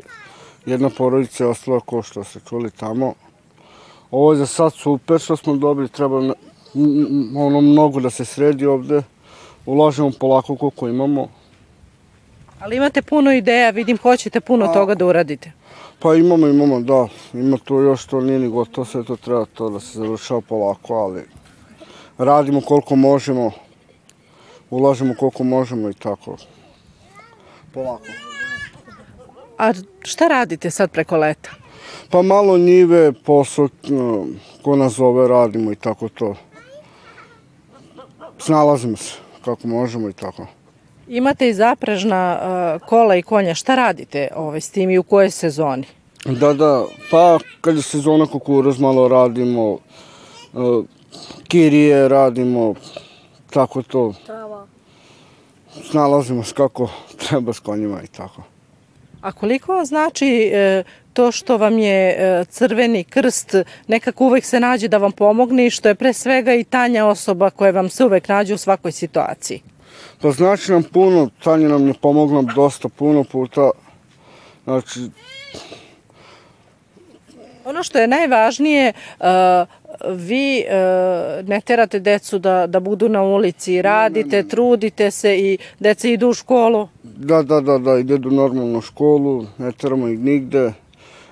Jedna 0.66 0.90
porodica 0.90 1.44
je 1.44 1.50
ostala 1.50 1.80
ko 1.80 2.02
što 2.02 2.24
se 2.24 2.40
čuli 2.50 2.72
tamo. 2.72 3.14
Ovo 4.12 4.32
je 4.32 4.38
za 4.38 4.46
sad 4.46 4.74
super 4.74 5.20
što 5.20 5.38
smo 5.38 5.56
dobili, 5.56 5.90
treba 5.90 6.34
ono 7.36 7.62
mnogo 7.62 8.00
da 8.00 8.10
se 8.10 8.26
sredi 8.26 8.66
ovde. 8.66 9.02
Ulažemo 9.66 10.12
polako 10.20 10.56
koliko 10.56 10.88
imamo. 10.88 11.28
Ali 12.60 12.76
imate 12.76 13.02
puno 13.02 13.34
ideja, 13.34 13.70
vidim 13.70 13.98
hoćete 13.98 14.42
puno 14.42 14.66
A, 14.66 14.74
toga 14.74 14.96
da 14.96 15.06
uradite. 15.06 15.52
Pa 16.00 16.16
imamo, 16.16 16.48
imamo, 16.48 16.80
da. 16.80 17.08
Ima 17.34 17.58
tu 17.58 17.76
još 17.76 18.06
to 18.06 18.22
nije 18.22 18.40
ni 18.40 18.48
gotovo, 18.48 18.86
sve 18.86 19.04
to 19.04 19.16
treba 19.16 19.46
to 19.46 19.70
da 19.70 19.80
se 19.80 20.00
završava 20.00 20.42
polako, 20.42 20.94
ali 20.94 21.22
radimo 22.18 22.62
koliko 22.62 22.96
možemo, 22.96 23.52
ulažemo 24.72 25.16
koliko 25.20 25.44
možemo 25.44 25.90
i 25.90 25.94
tako. 25.94 26.38
Polako. 27.74 28.06
A 29.58 29.74
šta 30.02 30.28
radite 30.28 30.72
sad 30.72 30.92
preko 30.92 31.18
leta? 31.18 31.50
Pa 32.10 32.22
malo 32.22 32.58
njive, 32.58 33.14
posao, 33.14 33.70
ko 34.62 34.76
nas 34.76 34.94
zove, 34.94 35.28
radimo 35.28 35.72
i 35.72 35.76
tako 35.76 36.10
to. 36.10 36.36
Snalazimo 38.38 38.98
se 38.98 39.14
kako 39.46 39.68
možemo 39.68 40.10
i 40.10 40.14
tako. 40.14 40.48
Imate 41.08 41.50
i 41.50 41.54
zapražna 41.54 42.40
uh, 42.42 42.88
kola 42.88 43.16
i 43.16 43.22
konja. 43.22 43.56
Šta 43.56 43.76
radite 43.76 44.28
ovaj, 44.36 44.62
s 44.62 44.70
tim 44.70 44.90
i 44.90 44.98
u 44.98 45.04
kojoj 45.04 45.30
sezoni? 45.30 45.84
Da, 46.26 46.54
da. 46.54 46.86
Pa 47.12 47.40
kad 47.62 47.76
je 47.76 47.82
sezona 47.82 48.26
kukuruz 48.26 48.80
malo 48.80 49.08
radimo, 49.08 49.72
uh, 49.74 50.86
kirije 51.48 52.08
radimo, 52.08 52.74
tako 53.50 53.82
to. 53.82 54.14
Trava. 54.26 54.41
Snalazimo 55.92 56.44
se 56.44 56.54
kako 56.54 56.90
treba 57.28 57.54
s 57.54 57.60
konjima 57.60 58.02
i 58.04 58.08
tako. 58.08 58.42
A 59.22 59.32
koliko 59.32 59.86
znači 59.86 60.52
e, 60.54 60.84
to 61.14 61.32
što 61.32 61.58
vam 61.58 61.78
je 61.78 62.10
e, 62.10 62.46
crveni 62.46 63.04
krst 63.04 63.56
nekako 63.88 64.26
uvek 64.26 64.46
se 64.46 64.60
nađe 64.60 64.88
da 64.88 64.98
vam 64.98 65.12
pomogne 65.12 65.68
i 65.68 65.70
što 65.70 65.90
je 65.90 65.96
pre 65.96 66.14
svega 66.14 66.54
i 66.54 66.64
Tanja 66.64 67.06
osoba 67.06 67.50
koja 67.50 67.72
vam 67.72 67.90
se 67.90 68.06
uvek 68.06 68.28
nađe 68.28 68.54
u 68.54 68.58
svakoj 68.58 68.92
situaciji? 68.92 69.62
Pa 70.22 70.32
znači 70.32 70.72
nam 70.72 70.84
puno, 70.84 71.30
Tanja 71.44 71.68
nam 71.68 71.88
je 71.88 71.94
pomogla 72.02 72.42
dosta 72.56 72.90
puno 72.90 73.24
puta. 73.24 73.70
Znači... 74.64 75.00
Ono 77.66 77.84
što 77.84 78.00
je 78.00 78.08
najvažnije, 78.08 78.94
uh, 79.20 79.26
vi 80.10 80.66
uh, 80.66 81.48
ne 81.48 81.62
terate 81.62 82.00
decu 82.00 82.40
da, 82.40 82.68
da 82.68 82.80
budu 82.80 83.10
na 83.10 83.24
ulici, 83.24 83.82
radite, 83.82 84.30
ne, 84.30 84.38
ne, 84.38 84.44
ne. 84.44 84.50
trudite 84.50 85.12
se 85.12 85.38
i 85.40 85.58
deca 85.80 86.08
idu 86.08 86.30
u 86.30 86.34
školu? 86.34 86.88
Da, 87.04 87.42
da, 87.44 87.62
da, 87.62 87.78
da, 87.78 87.98
ide 88.00 88.18
do 88.18 88.30
normalnu 88.30 88.82
školu, 88.82 89.46
ne 89.58 89.72
teramo 89.72 90.08
ih 90.08 90.20
nigde. 90.20 90.74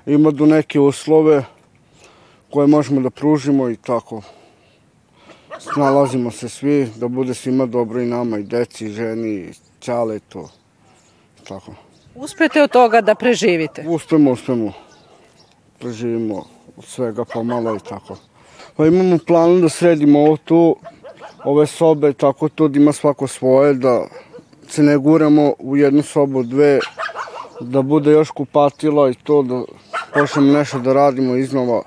Ima 0.05 0.31
do 0.31 0.45
neke 0.45 0.79
uslove 0.79 1.43
koje 2.49 2.67
možemo 2.67 3.01
da 3.01 3.09
pružimo 3.09 3.69
i 3.69 3.75
tako. 3.75 4.21
Snalazimo 5.59 6.31
se 6.31 6.49
svi, 6.49 6.87
da 6.95 7.07
bude 7.07 7.33
svima 7.33 7.65
dobro 7.65 8.01
i 8.01 8.05
nama, 8.05 8.37
i 8.37 8.43
deci, 8.43 8.85
i 8.85 8.89
ženi, 8.89 9.35
i 9.35 10.19
to. 10.29 10.49
Tako. 11.47 11.73
Uspete 12.15 12.63
od 12.63 12.71
toga 12.71 13.01
da 13.01 13.15
preživite? 13.15 13.85
Uspemo, 13.87 14.31
uspemo. 14.31 14.73
Preživimo 15.79 16.45
od 16.77 16.85
svega 16.85 17.25
pomalo 17.25 17.75
i 17.75 17.79
tako. 17.89 18.17
Pa 18.79 18.85
imamo 18.85 19.17
plan 19.27 19.61
da 19.61 19.69
sredimo 19.69 20.19
ovo 20.19 20.37
tu, 20.37 20.75
ove 21.43 21.65
sobe, 21.67 22.13
tako 22.13 22.49
to 22.49 22.67
da 22.67 22.79
ima 22.79 22.91
svako 22.93 23.27
svoje, 23.27 23.73
da 23.73 24.07
se 24.67 24.83
ne 24.83 24.97
guramo 24.97 25.53
u 25.59 25.77
jednu 25.77 26.03
sobu, 26.03 26.43
dve, 26.43 26.79
da 27.61 27.81
bude 27.81 28.11
još 28.11 28.31
kupatila 28.31 29.09
i 29.09 29.13
to, 29.13 29.41
da 29.43 29.63
počnemo 30.13 30.53
nešto 30.53 30.79
da 30.79 30.93
radimo 30.93 31.35
iznova. 31.35 31.81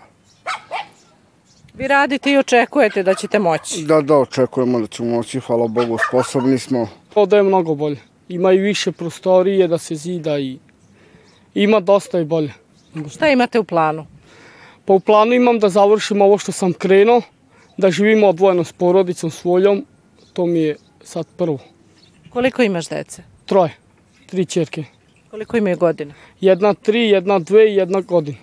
Vi 1.74 1.88
radite 1.88 2.32
i 2.32 2.38
očekujete 2.38 3.02
da 3.02 3.14
ćete 3.14 3.38
moći? 3.38 3.84
Da, 3.84 4.00
da, 4.00 4.16
očekujemo 4.16 4.80
da 4.80 4.86
ćemo 4.86 5.10
moći, 5.10 5.40
hvala 5.40 5.68
Bogu, 5.68 5.98
sposobni 6.08 6.58
smo. 6.58 6.88
Ovde 7.14 7.36
je 7.36 7.42
mnogo 7.42 7.74
bolje. 7.74 8.00
Ima 8.28 8.52
i 8.52 8.58
više 8.58 8.92
prostorije 8.92 9.68
da 9.68 9.78
se 9.78 9.94
zida 9.94 10.38
i 10.38 10.58
ima 11.54 11.80
dosta 11.80 12.20
i 12.20 12.24
bolje. 12.24 12.52
Šta 13.10 13.28
imate 13.28 13.58
u 13.58 13.64
planu? 13.64 14.11
Pa 14.84 14.92
u 14.92 15.00
planu 15.00 15.32
imam 15.32 15.58
da 15.58 15.68
završim 15.68 16.22
ovo 16.22 16.38
što 16.38 16.52
sam 16.52 16.72
krenuo, 16.72 17.22
da 17.76 17.90
živimo 17.90 18.28
odvojeno 18.28 18.64
s 18.64 18.72
porodicom 18.72 19.30
svojom, 19.30 19.86
to 20.32 20.46
mi 20.46 20.58
je 20.58 20.76
sad 21.02 21.26
prvo. 21.36 21.58
Koliko 22.30 22.62
imaš 22.62 22.88
dece? 22.88 23.22
Troje, 23.46 23.76
tri 24.26 24.46
čerke. 24.46 24.84
Koliko 25.30 25.56
imaju 25.56 25.76
godina? 25.76 26.14
Jedna 26.40 26.74
tri, 26.74 27.08
jedna 27.08 27.38
dve 27.38 27.72
i 27.72 27.76
jedna 27.76 28.00
godina. 28.00 28.38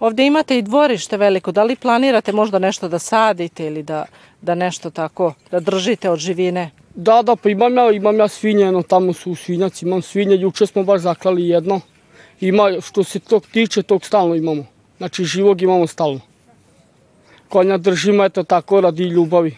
Ovde 0.00 0.26
imate 0.26 0.58
i 0.58 0.62
dvorište 0.62 1.16
veliko, 1.16 1.52
da 1.52 1.62
li 1.64 1.76
planirate 1.76 2.32
možda 2.32 2.58
nešto 2.58 2.88
da 2.88 2.98
sadite 2.98 3.66
ili 3.66 3.82
da, 3.82 4.04
da 4.42 4.54
nešto 4.54 4.90
tako, 4.90 5.32
da 5.50 5.60
držite 5.60 6.10
od 6.10 6.18
živine? 6.18 6.70
Da, 6.94 7.22
da, 7.22 7.36
pa 7.36 7.48
imam 7.48 7.76
ja, 7.76 7.90
imam 7.92 8.18
ja 8.18 8.28
svinje, 8.28 8.72
no 8.72 8.82
tamo 8.82 9.12
su 9.12 9.34
svinjaci, 9.34 9.84
imam 9.84 10.02
svinje, 10.02 10.36
juče 10.36 10.66
smo 10.66 10.82
baš 10.84 11.00
zaklali 11.00 11.48
jedno. 11.48 11.80
Ima, 12.40 12.80
što 12.80 13.04
se 13.04 13.18
tog 13.18 13.46
tiče, 13.46 13.82
tog 13.82 14.04
stalno 14.04 14.34
imamo. 14.34 14.66
Znači, 14.98 15.24
živog 15.24 15.62
imamo 15.62 15.86
stalno. 15.86 16.20
Konja 17.48 17.78
držimo, 17.78 18.24
eto 18.24 18.42
tako, 18.42 18.80
radi 18.80 19.04
ljubavi. 19.04 19.56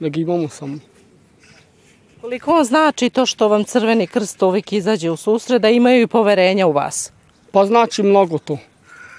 Da 0.00 0.08
ga 0.08 0.20
imamo 0.20 0.48
samo. 0.48 0.78
Koliko 2.20 2.64
znači 2.64 3.10
to 3.10 3.26
što 3.26 3.48
vam 3.48 3.64
Crveni 3.64 4.06
krst 4.06 4.42
uvijek 4.42 4.72
izađe 4.72 5.10
u 5.10 5.16
susret, 5.16 5.62
da 5.62 5.68
imaju 5.68 6.02
i 6.02 6.06
poverenja 6.06 6.66
u 6.66 6.72
vas? 6.72 7.12
Pa 7.52 7.66
znači 7.66 8.02
mnogo 8.02 8.38
to. 8.38 8.58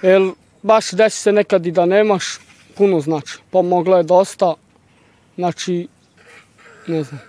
Jer 0.03 0.31
baš 0.61 0.91
desi 0.91 1.17
se 1.17 1.31
nekad 1.31 1.65
i 1.65 1.71
da 1.71 1.85
nemaš, 1.85 2.39
puno 2.77 2.99
znači. 2.99 3.37
Pomogla 3.49 3.97
je 3.97 4.03
dosta, 4.03 4.53
znači, 5.35 5.87
ne 6.87 7.03
znam. 7.03 7.19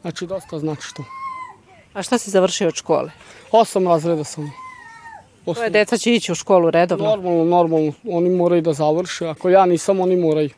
Znači, 0.00 0.26
dosta 0.26 0.58
znači 0.58 0.94
to. 0.96 1.04
A 1.94 2.02
šta 2.02 2.18
si 2.18 2.30
završio 2.30 2.68
od 2.68 2.74
škole? 2.74 3.10
Osam 3.52 3.88
razreda 3.88 4.24
sam. 4.24 4.67
Tvoje 5.54 5.70
deca 5.70 5.98
će 5.98 6.14
ići 6.14 6.32
u 6.32 6.34
školu 6.34 6.70
redovno? 6.70 7.04
Normalno, 7.04 7.44
normalno. 7.44 7.92
Oni 8.08 8.30
moraju 8.30 8.62
da 8.62 8.72
završe. 8.72 9.26
Ako 9.26 9.48
ja 9.48 9.66
nisam, 9.66 10.00
oni 10.00 10.16
moraju. 10.16 10.50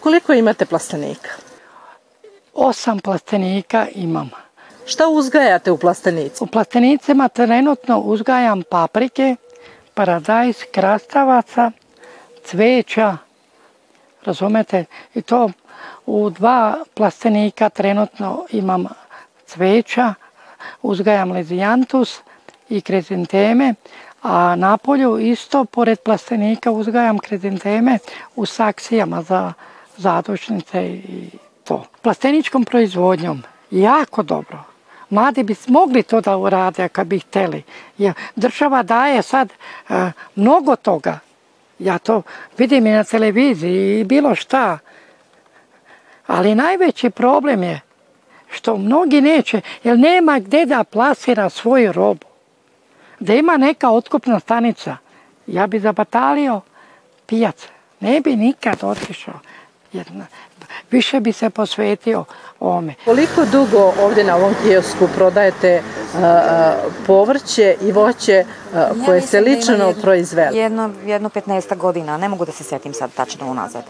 Koliko 0.00 0.32
imate 0.32 0.66
plastenika? 0.66 1.30
Osam 2.54 2.98
plastenika 3.00 3.86
imam. 3.94 4.30
Šta 4.88 5.08
uzgajate 5.08 5.70
u 5.70 5.78
plastenici? 5.78 6.44
U 6.44 6.46
plastenicima 6.46 7.28
trenutno 7.28 7.98
uzgajam 7.98 8.62
paprike, 8.70 9.36
paradajz, 9.94 10.56
krastavaca, 10.72 11.70
cveća, 12.44 13.16
razumete? 14.24 14.84
I 15.14 15.22
to 15.22 15.50
u 16.06 16.30
dva 16.30 16.78
plastenika 16.94 17.68
trenutno 17.68 18.44
imam 18.50 18.86
cveća, 19.46 20.14
uzgajam 20.82 21.32
lezijantus 21.32 22.20
i 22.68 22.80
krezenteme, 22.80 23.74
a 24.22 24.56
napolju 24.56 25.18
isto 25.18 25.64
pored 25.64 25.98
plastenika 26.00 26.70
uzgajam 26.70 27.18
krezenteme 27.18 27.98
u 28.36 28.46
saksijama 28.46 29.22
za 29.22 29.52
zadušnice 29.96 30.86
i 30.86 31.30
to. 31.64 31.84
Plasteničkom 32.02 32.64
proizvodnjom 32.64 33.42
jako 33.70 34.22
dobro. 34.22 34.77
Mladi 35.10 35.42
bi 35.42 35.54
mogli 35.68 36.02
to 36.02 36.20
da 36.20 36.36
urade 36.36 36.88
kad 36.88 37.06
bi 37.06 37.18
hteli. 37.18 37.62
Jer 37.98 38.14
država 38.36 38.82
daje 38.82 39.22
sad 39.22 39.52
uh, 39.88 39.96
mnogo 40.34 40.76
toga. 40.76 41.18
Ja 41.78 41.98
to 41.98 42.22
vidim 42.58 42.86
i 42.86 42.90
na 42.90 43.04
televiziji 43.04 44.00
i 44.00 44.04
bilo 44.04 44.34
šta. 44.34 44.78
Ali 46.26 46.54
najveći 46.54 47.10
problem 47.10 47.62
je 47.62 47.80
što 48.50 48.76
mnogi 48.76 49.20
neće, 49.20 49.60
jer 49.84 49.98
nema 49.98 50.38
gde 50.38 50.64
da 50.66 50.84
plasira 50.84 51.50
svoju 51.50 51.92
robu. 51.92 52.26
Da 53.20 53.34
ima 53.34 53.56
neka 53.56 53.90
otkupna 53.90 54.40
stanica, 54.40 54.96
ja 55.46 55.66
bi 55.66 55.78
zabatalio 55.80 56.60
pijac. 57.26 57.68
Ne 58.00 58.20
bi 58.20 58.36
nikad 58.36 58.78
otišao. 58.82 59.40
Jedna, 59.92 60.26
više 60.90 61.20
bi 61.20 61.32
se 61.32 61.50
posvetio 61.50 62.24
ome. 62.60 62.94
Koliko 63.04 63.44
dugo 63.44 63.92
ovde 64.00 64.24
na 64.24 64.36
ovom 64.36 64.54
kiosku 64.62 65.08
prodajete 65.16 65.82
a, 66.16 66.20
a, 66.22 66.76
povrće 67.06 67.76
i 67.82 67.92
voće 67.92 68.44
a, 68.74 68.90
koje 69.06 69.16
ja 69.16 69.26
se 69.26 69.40
da 69.40 69.50
lično 69.50 69.76
da 69.76 70.00
proizveli? 70.02 70.58
Jedno, 70.58 70.90
jedno 71.06 71.28
15 71.28 71.76
godina, 71.76 72.16
ne 72.16 72.28
mogu 72.28 72.44
da 72.44 72.52
se 72.52 72.64
setim 72.64 72.92
sad 72.92 73.10
tačno 73.14 73.50
unazad. 73.50 73.84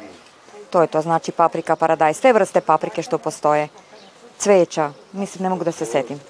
To 0.70 0.80
je 0.80 0.86
to, 0.86 1.00
znači 1.00 1.32
paprika, 1.32 1.76
paradajz, 1.76 2.16
sve 2.16 2.32
vrste 2.32 2.60
paprike 2.60 3.02
što 3.02 3.18
postoje, 3.18 3.68
cveća, 4.38 4.92
mislim 5.12 5.42
ne 5.42 5.48
mogu 5.48 5.64
da 5.64 5.72
se 5.72 5.84
setim. 5.84 6.20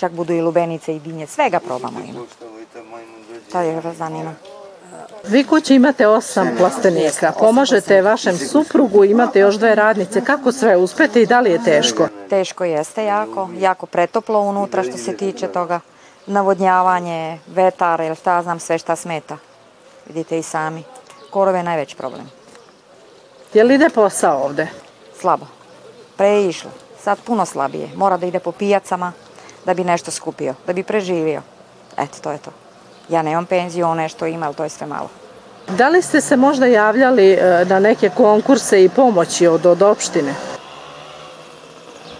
Čak 0.00 0.12
budu 0.12 0.32
i 0.32 0.40
lubenice 0.40 0.96
i 0.96 1.00
dinje, 1.00 1.26
svega 1.26 1.60
probamo 1.60 2.00
ima. 2.00 2.20
To 3.52 3.60
je 3.60 3.82
zanima. 3.98 4.34
Vi 5.24 5.44
kući 5.44 5.74
imate 5.74 6.06
osam 6.06 6.48
plastenika, 6.58 7.32
pomažete 7.38 8.02
vašem 8.02 8.38
suprugu, 8.38 9.04
imate 9.04 9.40
još 9.40 9.54
dve 9.54 9.74
radnice. 9.74 10.24
Kako 10.24 10.52
sve 10.52 10.76
uspete 10.76 11.22
i 11.22 11.26
da 11.26 11.40
li 11.40 11.50
je 11.50 11.64
teško? 11.64 12.08
Teško 12.30 12.64
jeste 12.64 13.04
jako, 13.04 13.48
jako 13.58 13.86
pretoplo 13.86 14.40
unutra 14.40 14.82
što 14.82 14.98
se 14.98 15.16
tiče 15.16 15.48
toga. 15.48 15.80
Navodnjavanje, 16.26 17.38
vetar, 17.46 18.00
ili 18.00 18.16
šta 18.16 18.42
znam, 18.42 18.60
sve 18.60 18.78
šta 18.78 18.96
smeta. 18.96 19.36
Vidite 20.06 20.38
i 20.38 20.42
sami. 20.42 20.82
Korove 21.30 21.58
je 21.58 21.62
najveći 21.62 21.96
problem. 21.96 22.30
Je 23.54 23.64
li 23.64 23.74
ide 23.74 23.88
posao 23.88 24.42
ovde? 24.44 24.68
Slabo. 25.20 25.46
Pre 26.16 26.28
je 26.28 26.48
išlo. 26.48 26.70
Sad 27.02 27.18
puno 27.24 27.46
slabije. 27.46 27.88
Mora 27.96 28.16
da 28.16 28.26
ide 28.26 28.38
po 28.38 28.52
pijacama 28.52 29.12
da 29.64 29.74
bi 29.74 29.84
nešto 29.84 30.10
skupio, 30.10 30.54
da 30.66 30.72
bi 30.72 30.82
preživio. 30.82 31.42
Eto, 31.96 32.18
to 32.22 32.30
je 32.32 32.38
to. 32.38 32.67
Ja 33.08 33.22
nemam 33.22 33.46
penziju, 33.46 33.86
on 33.86 33.96
nešto 33.96 34.26
ima, 34.26 34.46
ali 34.46 34.54
to 34.54 34.64
je 34.64 34.68
sve 34.68 34.86
malo. 34.86 35.08
Da 35.68 35.88
li 35.88 36.02
ste 36.02 36.20
se 36.20 36.36
možda 36.36 36.66
javljali 36.66 37.32
e, 37.32 37.64
na 37.64 37.78
neke 37.78 38.10
konkurse 38.10 38.84
i 38.84 38.88
pomoći 38.88 39.46
od, 39.46 39.66
od 39.66 39.82
opštine? 39.82 40.34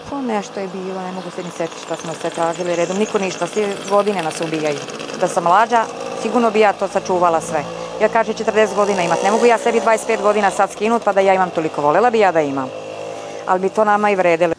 To 0.09 0.21
nešto 0.21 0.59
je 0.59 0.67
bilo, 0.67 1.01
ne 1.01 1.11
mogu 1.11 1.29
se 1.35 1.43
ni 1.43 1.49
setiti 1.57 1.81
šta 1.85 1.95
smo 1.95 2.13
se 2.13 2.29
tražili 2.29 2.75
redom. 2.75 2.97
Niko 2.97 3.19
ništa, 3.19 3.47
svi 3.47 3.67
godine 3.89 4.23
nas 4.23 4.41
ubijaju. 4.41 4.79
Da 5.21 5.27
sam 5.27 5.43
mlađa, 5.43 5.83
sigurno 6.21 6.51
bi 6.51 6.59
ja 6.59 6.73
to 6.73 6.87
sačuvala 6.87 7.41
sve. 7.41 7.63
Ja 8.01 8.09
kažem 8.09 8.33
40 8.33 8.75
godina 8.75 9.03
imat, 9.03 9.23
ne 9.23 9.31
mogu 9.31 9.45
ja 9.45 9.57
sebi 9.57 9.79
25 9.79 10.21
godina 10.21 10.51
sad 10.51 10.71
skinut 10.71 11.03
pa 11.03 11.13
da 11.13 11.21
ja 11.21 11.33
imam 11.33 11.49
toliko. 11.49 11.81
Volela 11.81 12.09
bi 12.09 12.19
ja 12.19 12.31
da 12.31 12.41
imam. 12.41 12.69
Ali 13.47 13.59
bi 13.59 13.69
to 13.69 13.83
nama 13.85 14.09
i 14.09 14.15
vredelo. 14.15 14.58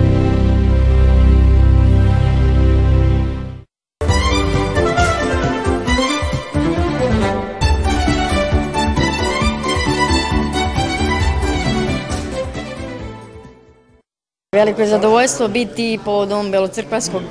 Veliko 14.61 14.81
je 14.81 14.87
zadovoljstvo 14.87 15.47
biti 15.47 15.99
povodom 16.05 16.51
Belocrkvanskog 16.51 17.21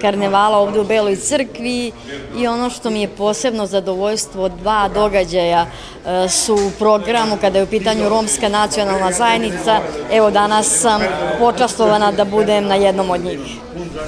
karnevala 0.00 0.58
ovde 0.58 0.80
u 0.80 0.84
Beloj 0.84 1.16
crkvi 1.16 1.92
i 2.38 2.46
ono 2.46 2.70
što 2.70 2.90
mi 2.90 3.00
je 3.00 3.08
posebno 3.08 3.66
zadovoljstvo, 3.66 4.48
dva 4.48 4.90
događaja 4.94 5.66
e, 5.66 6.28
su 6.28 6.54
u 6.54 6.70
programu 6.78 7.36
kada 7.40 7.58
je 7.58 7.64
u 7.64 7.66
pitanju 7.66 8.08
romska 8.08 8.48
nacionalna 8.48 9.12
zajednica. 9.12 9.80
Evo 10.12 10.30
danas 10.30 10.80
sam 10.80 11.00
počastovana 11.38 12.12
da 12.12 12.24
budem 12.24 12.66
na 12.66 12.74
jednom 12.74 13.10
od 13.10 13.24
njih. 13.24 13.40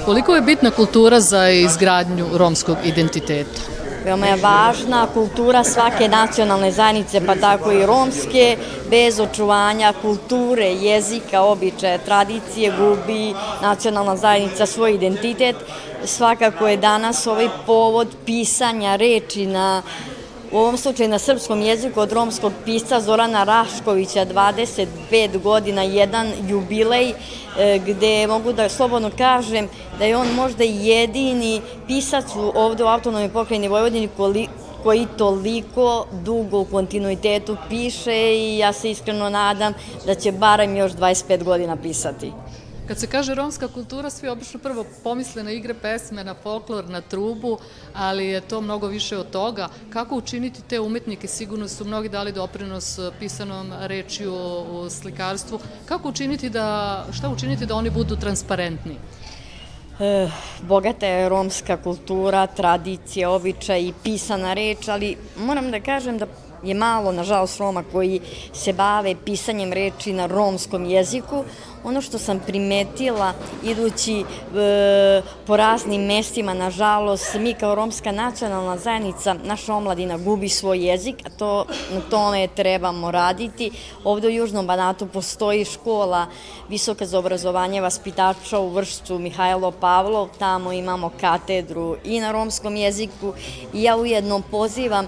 Koliko 0.05 0.35
je 0.35 0.41
bitna 0.41 0.71
kultura 0.71 1.19
za 1.19 1.49
izgradnju 1.49 2.25
romskog 2.33 2.77
identiteta? 2.85 3.76
Veoma 4.07 4.27
je 4.27 4.35
važna 4.35 5.07
kultura 5.13 5.63
svake 5.63 6.07
nacionalne 6.07 6.71
zajednice, 6.71 7.25
pa 7.25 7.35
tako 7.35 7.71
i 7.71 7.85
romske, 7.85 8.57
bez 8.89 9.19
očuvanja 9.19 9.93
kulture, 10.01 10.65
jezika, 10.65 11.41
običaja, 11.41 11.97
tradicije, 11.97 12.71
gubi 12.77 13.33
nacionalna 13.61 14.15
zajednica 14.15 14.65
svoj 14.65 14.93
identitet. 14.93 15.55
Svakako 16.05 16.67
je 16.67 16.77
danas 16.77 17.27
ovaj 17.27 17.49
povod 17.65 18.15
pisanja 18.25 18.95
reči 18.95 19.45
na 19.45 19.81
u 20.51 20.57
ovom 20.57 20.77
slučaju 20.77 21.09
na 21.09 21.19
srpskom 21.19 21.61
jeziku 21.61 21.99
od 21.99 22.11
romskog 22.11 22.53
pisca 22.65 23.01
Zorana 23.01 23.43
Raškovića 23.43 24.25
25 24.25 25.41
godina, 25.43 25.83
jedan 25.83 26.31
jubilej 26.49 27.09
e, 27.09 27.79
gde 27.85 28.27
mogu 28.27 28.53
da 28.53 28.69
slobodno 28.69 29.11
kažem 29.17 29.67
da 29.99 30.05
je 30.05 30.17
on 30.17 30.27
možda 30.35 30.63
jedini 30.63 31.61
pisac 31.87 32.25
ovde 32.55 32.83
u 32.83 32.87
autonomnoj 32.87 33.29
pokrajini 33.29 33.67
Vojvodini 33.67 34.09
koji 34.83 35.07
toliko 35.17 36.07
dugo 36.11 36.59
u 36.59 36.65
kontinuitetu 36.65 37.57
piše 37.69 38.37
i 38.37 38.57
ja 38.57 38.73
se 38.73 38.91
iskreno 38.91 39.29
nadam 39.29 39.73
da 40.05 40.15
će 40.15 40.31
barem 40.31 40.75
još 40.75 40.91
25 40.91 41.43
godina 41.43 41.75
pisati. 41.75 42.31
Kad 42.87 42.99
se 42.99 43.07
kaže 43.07 43.35
romska 43.35 43.67
kultura, 43.67 44.09
svi 44.09 44.27
obično 44.27 44.59
prvo 44.59 44.85
pomisle 45.03 45.43
na 45.43 45.51
igre 45.51 45.73
pesme, 45.73 46.23
na 46.23 46.33
folklor, 46.33 46.89
na 46.89 47.01
trubu, 47.01 47.57
ali 47.93 48.25
je 48.25 48.41
to 48.41 48.61
mnogo 48.61 48.87
više 48.87 49.17
od 49.17 49.29
toga. 49.29 49.67
Kako 49.89 50.15
učiniti 50.15 50.61
te 50.61 50.79
umetnike? 50.79 51.27
Sigurno 51.27 51.67
su 51.67 51.85
mnogi 51.85 52.09
dali 52.09 52.31
doprinos 52.31 52.99
pisanom 53.19 53.73
rečju 53.79 54.33
u 54.71 54.89
slikarstvu. 54.89 55.59
Kako 55.85 56.09
učiniti 56.09 56.49
da, 56.49 57.05
šta 57.11 57.29
učiniti 57.29 57.65
da 57.65 57.75
oni 57.75 57.89
budu 57.89 58.15
transparentni? 58.15 58.95
E, 59.99 60.29
bogata 60.61 61.05
je 61.07 61.29
romska 61.29 61.77
kultura, 61.77 62.47
tradicija, 62.47 63.29
običaj 63.29 63.81
i 63.81 63.93
pisana 64.03 64.53
reč, 64.53 64.87
ali 64.87 65.17
moram 65.37 65.71
da 65.71 65.79
kažem 65.79 66.17
da 66.17 66.27
je 66.67 66.73
malo, 66.73 67.11
nažalost, 67.11 67.59
Roma 67.59 67.83
koji 67.91 68.21
se 68.53 68.73
bave 68.73 69.15
pisanjem 69.25 69.73
reči 69.73 70.13
na 70.13 70.25
romskom 70.25 70.85
jeziku. 70.85 71.43
Ono 71.83 72.01
što 72.01 72.17
sam 72.17 72.39
primetila 72.39 73.33
idući 73.63 74.19
e, 74.19 75.21
po 75.47 75.57
raznim 75.57 76.05
mestima, 76.05 76.53
nažalost, 76.53 77.33
mi 77.33 77.53
kao 77.53 77.75
romska 77.75 78.11
nacionalna 78.11 78.77
zajednica, 78.77 79.35
naša 79.43 79.73
omladina 79.73 80.17
gubi 80.17 80.49
svoj 80.49 80.87
jezik, 80.87 81.15
a 81.25 81.29
to, 81.29 81.65
na 81.93 82.01
tome 82.09 82.47
trebamo 82.47 83.11
raditi. 83.11 83.71
Ovde 84.03 84.27
u 84.27 84.31
Južnom 84.31 84.67
Banatu 84.67 85.07
postoji 85.07 85.65
škola 85.65 86.27
visoka 86.69 87.05
za 87.05 87.19
obrazovanje 87.19 87.81
vaspitača 87.81 88.59
u 88.59 88.69
vršću 88.69 89.19
Mihajlo 89.19 89.71
Pavlov, 89.71 90.27
tamo 90.39 90.71
imamo 90.71 91.11
katedru 91.21 91.97
i 92.03 92.19
na 92.19 92.31
romskom 92.31 92.75
jeziku 92.75 93.33
i 93.73 93.83
ja 93.83 93.97
ujedno 93.97 94.41
pozivam 94.51 95.07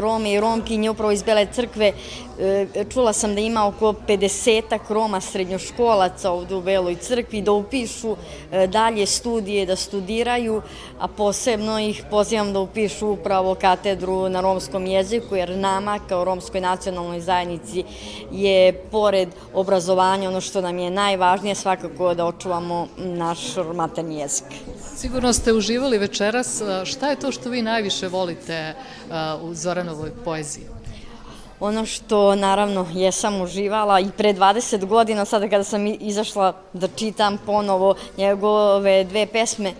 Rome 0.00 0.32
i 0.32 0.40
Romkinje 0.40 0.90
upravo 0.90 1.12
iz 1.12 1.22
Bele 1.22 1.46
crkve. 1.52 1.92
E, 2.38 2.84
čula 2.92 3.12
sam 3.12 3.34
da 3.34 3.40
ima 3.40 3.66
oko 3.66 3.94
50 4.08 4.78
Roma 4.88 5.20
srednjoškolaca 5.20 6.30
ovde 6.30 6.54
u 6.54 6.62
Beloj 6.62 6.96
crkvi 6.96 7.42
da 7.42 7.52
upišu 7.52 8.16
e, 8.52 8.66
dalje 8.66 9.06
studije, 9.06 9.66
da 9.66 9.76
studiraju, 9.76 10.62
a 10.98 11.08
posebno 11.08 11.78
ih 11.80 12.02
pozivam 12.10 12.52
da 12.52 12.60
upišu 12.60 13.08
upravo 13.08 13.54
katedru 13.54 14.28
na 14.28 14.40
romskom 14.40 14.86
jeziku, 14.86 15.36
jer 15.36 15.56
nama 15.56 15.98
kao 16.08 16.24
romskoj 16.24 16.60
nacionalnoj 16.60 17.20
zajednici 17.20 17.84
je 18.32 18.72
pored 18.72 19.28
obrazovanja 19.54 20.28
ono 20.28 20.40
što 20.40 20.60
nam 20.60 20.78
je 20.78 20.90
najvažnije 20.90 21.54
svakako 21.54 22.14
da 22.14 22.26
očuvamo 22.26 22.88
naš 22.96 23.38
materni 23.74 24.18
jezik. 24.18 24.46
Sigurno 24.96 25.32
ste 25.32 25.52
uživali 25.52 25.98
večeras. 25.98 26.62
Šta 26.84 27.10
je 27.10 27.16
to 27.16 27.32
što 27.32 27.50
vi 27.50 27.62
najviše 27.62 28.08
volite 28.08 28.74
u 29.42 29.54
Zoranovoj 29.54 30.10
poeziji? 30.24 30.64
Ono 31.60 31.86
što 31.86 32.34
naravno 32.34 32.86
jesam 32.94 33.40
uživala 33.40 34.00
i 34.00 34.10
pre 34.16 34.34
20 34.34 34.84
godina, 34.84 35.24
sada 35.24 35.48
kada 35.48 35.64
sam 35.64 35.86
izašla 35.86 36.52
da 36.72 36.88
čitam 36.88 37.38
ponovo 37.46 37.94
njegove 38.18 39.04
dve 39.04 39.26
pesme, 39.26 39.72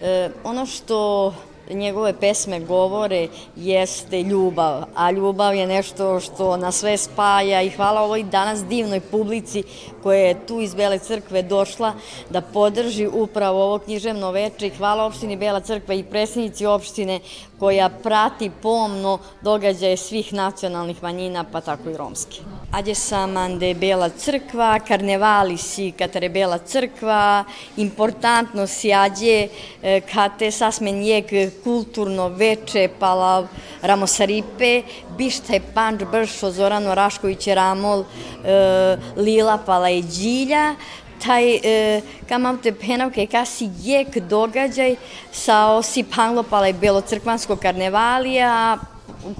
e, 0.00 0.30
ono 0.44 0.66
što 0.66 1.32
njegove 1.70 2.12
pesme 2.20 2.60
govore 2.60 3.28
jeste 3.56 4.22
ljubav, 4.22 4.84
a 4.94 5.10
ljubav 5.10 5.54
je 5.54 5.66
nešto 5.66 6.20
što 6.20 6.56
nas 6.56 6.76
sve 6.76 6.96
spaja 6.96 7.62
i 7.62 7.70
hvala 7.70 8.02
ovoj 8.02 8.22
danas 8.22 8.64
divnoj 8.64 9.00
publici 9.00 9.62
koja 10.02 10.18
je 10.18 10.46
tu 10.46 10.60
iz 10.60 10.74
Bele 10.74 10.98
crkve 10.98 11.42
došla 11.42 11.92
da 12.30 12.40
podrži 12.40 13.06
upravo 13.06 13.64
ovo 13.64 13.78
književno 13.78 14.30
veče 14.30 14.66
i 14.66 14.70
hvala 14.70 15.04
opštini 15.04 15.36
Bela 15.36 15.60
crkva 15.60 15.94
i 15.94 16.04
predsjednici 16.04 16.66
opštine 16.66 17.20
koja 17.58 17.88
prati 17.88 18.50
pomno 18.62 19.18
događaje 19.42 19.96
svih 19.96 20.32
nacionalnih 20.32 21.02
manjina, 21.02 21.44
pa 21.52 21.60
tako 21.60 21.90
i 21.90 21.96
romske. 21.96 22.40
Ađe 22.74 22.94
sam 22.94 23.36
ande 23.36 23.74
Bela 23.74 24.08
crkva, 24.08 24.80
karnevali 24.88 25.56
si 25.56 25.92
katare 25.98 26.28
Bela 26.28 26.58
crkva, 26.58 27.44
importantno 27.76 28.66
si 28.66 28.92
ađe 28.92 29.48
e, 29.82 30.00
kate 30.00 30.50
sasmen 30.50 31.02
jek 31.02 31.30
kulturno 31.64 32.28
veče 32.28 32.88
pala 32.98 33.46
Ramosaripe, 33.82 34.82
bište 35.18 35.60
panč 35.74 36.02
bršo 36.12 36.50
Zorano 36.50 36.94
Rašković 36.94 37.46
Ramol, 37.46 38.02
e, 38.44 38.96
Lila 39.16 39.58
pala 39.66 39.88
je 39.88 40.02
Đilja, 40.02 40.74
taj 41.22 41.54
e, 41.54 42.00
kamavte 42.28 42.72
penavke 42.72 43.26
kasi 43.26 43.70
jek 43.82 44.18
događaj 44.18 44.96
sa 45.32 45.66
osi 45.76 46.02
panglopala 46.02 46.68
i 46.68 46.72
belocrkvansko 46.72 47.56
karnevalija, 47.56 48.78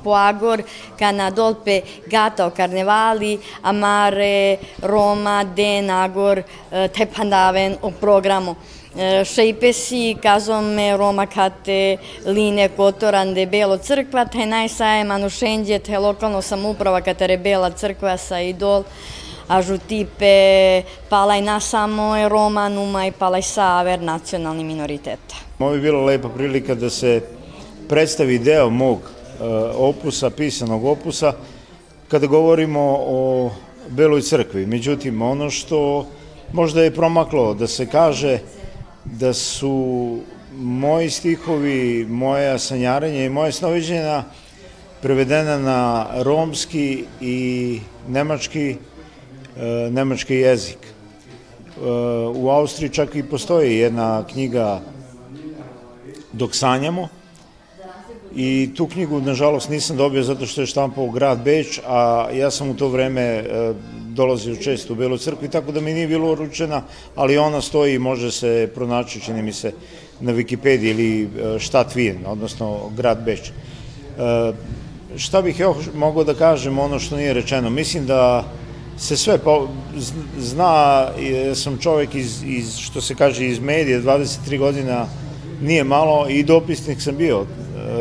Poagor, 0.05 0.62
kana 0.98 1.31
dolpe 1.31 1.83
gata 2.07 2.46
o 2.46 2.50
karnevali, 2.50 3.38
amare, 3.62 4.59
Roma, 4.83 5.44
Den, 5.44 5.90
Agor, 5.90 6.38
e, 6.38 6.88
taj 6.88 7.07
pandaven 7.07 7.77
o 7.83 7.90
programu. 7.90 8.57
Šejpesi, 9.24 10.16
kazome 10.22 10.96
Roma 10.96 11.27
kate 11.27 11.96
line 12.27 12.68
kotorande 12.77 13.46
Belo 13.46 13.79
crkva, 13.79 14.24
taj 14.24 14.46
najsaje 14.46 15.05
manušenđe, 15.05 15.79
te 15.79 15.98
lokalno 15.98 16.42
samuprava 16.42 17.00
katare 17.00 17.37
Bela 17.38 17.70
crkva 17.70 18.16
sa 18.16 18.40
idol, 18.40 18.85
a 19.48 19.62
žutipe 19.62 20.83
palaj 21.09 21.40
je 22.20 22.29
Roma, 22.29 22.68
Numa 22.68 23.07
i 23.07 23.12
palaj 23.12 23.42
saver 23.42 24.00
nacionalni 24.00 24.64
minoriteta. 24.64 25.35
Ovo 25.59 25.74
je 25.74 25.81
bila 25.81 26.05
lepa 26.05 26.29
prilika 26.29 26.74
da 26.74 26.90
se 26.90 27.20
predstavi 27.88 28.38
deo 28.38 28.70
mog 28.70 28.98
opusa, 29.75 30.31
pisanog 30.31 30.85
opusa, 30.85 31.33
kada 32.09 32.27
govorimo 32.27 32.97
o 33.01 33.51
Beloj 33.88 34.23
crkvi. 34.23 34.66
Međutim, 34.66 35.23
ono 35.23 35.51
što 35.51 36.07
možda 36.53 36.83
je 36.83 36.94
promaklo 36.94 37.55
da 37.55 37.66
se 37.66 37.87
kaže 37.87 38.38
da 39.05 39.33
su 39.33 40.18
moji 40.57 41.11
stihovi, 41.11 42.07
moja 42.09 42.59
sanjarenja 42.59 43.25
i 43.25 43.29
moje 43.29 43.53
snoviđenja 43.53 44.25
prevedena 45.03 45.59
na 45.59 46.07
romski 46.23 47.05
i 47.20 47.81
nemački, 48.09 48.77
e, 49.57 49.90
nemački 49.90 50.35
jezik. 50.35 50.79
E, 50.81 50.90
u 52.35 52.51
Austriji 52.51 52.90
čak 52.90 53.14
i 53.14 53.23
postoji 53.23 53.77
jedna 53.77 54.25
knjiga 54.27 54.81
Dok 56.33 56.55
sanjamo 56.55 57.09
i 58.37 58.70
tu 58.77 58.87
knjigu, 58.87 59.20
nažalost, 59.20 59.68
nisam 59.68 59.97
dobio 59.97 60.23
zato 60.23 60.47
što 60.47 60.61
je 60.61 60.66
štampao 60.66 61.11
grad 61.11 61.42
Beč, 61.44 61.81
a 61.87 62.29
ja 62.33 62.51
sam 62.51 62.70
u 62.70 62.75
to 62.75 62.88
vreme 62.88 63.23
e, 63.23 63.73
dolazio 64.09 64.57
često 64.57 64.92
u 64.92 64.97
Belu 64.97 65.18
crkvu, 65.18 65.49
tako 65.49 65.73
da 65.73 65.81
mi 65.81 65.94
nije 65.94 66.09
bilo 66.09 66.33
uručena, 66.33 66.83
ali 67.14 67.38
ona 67.38 67.61
stoji 67.61 67.94
i 67.94 67.99
može 67.99 68.31
se 68.31 68.70
pronaći, 68.75 69.20
čini 69.20 69.42
mi 69.42 69.53
se, 69.53 69.73
na 70.20 70.33
Wikipediji 70.33 70.90
ili 70.90 71.23
e, 71.23 71.59
štat 71.59 71.94
Vijen, 71.94 72.27
odnosno 72.27 72.90
grad 72.97 73.25
Beč. 73.25 73.49
E, 73.49 73.53
šta 75.16 75.42
bih 75.42 75.61
još 75.61 75.77
mogao 75.94 76.25
da 76.25 76.35
kažem 76.35 76.79
ono 76.79 76.99
što 76.99 77.16
nije 77.16 77.35
rečeno? 77.35 77.70
Mislim 77.70 78.07
da 78.07 78.44
se 78.99 79.16
sve 79.16 79.38
po, 79.38 79.68
zna, 80.38 81.09
sam 81.55 81.79
čovek 81.79 82.14
iz, 82.14 82.42
iz, 82.47 82.77
što 82.77 83.01
se 83.01 83.14
kaže, 83.14 83.47
iz 83.47 83.59
medije, 83.59 84.03
23 84.03 84.59
godina 84.59 85.07
nije 85.62 85.85
malo 85.85 86.29
i 86.29 86.42
dopisnik 86.42 87.03
sam 87.03 87.16
bio 87.16 87.47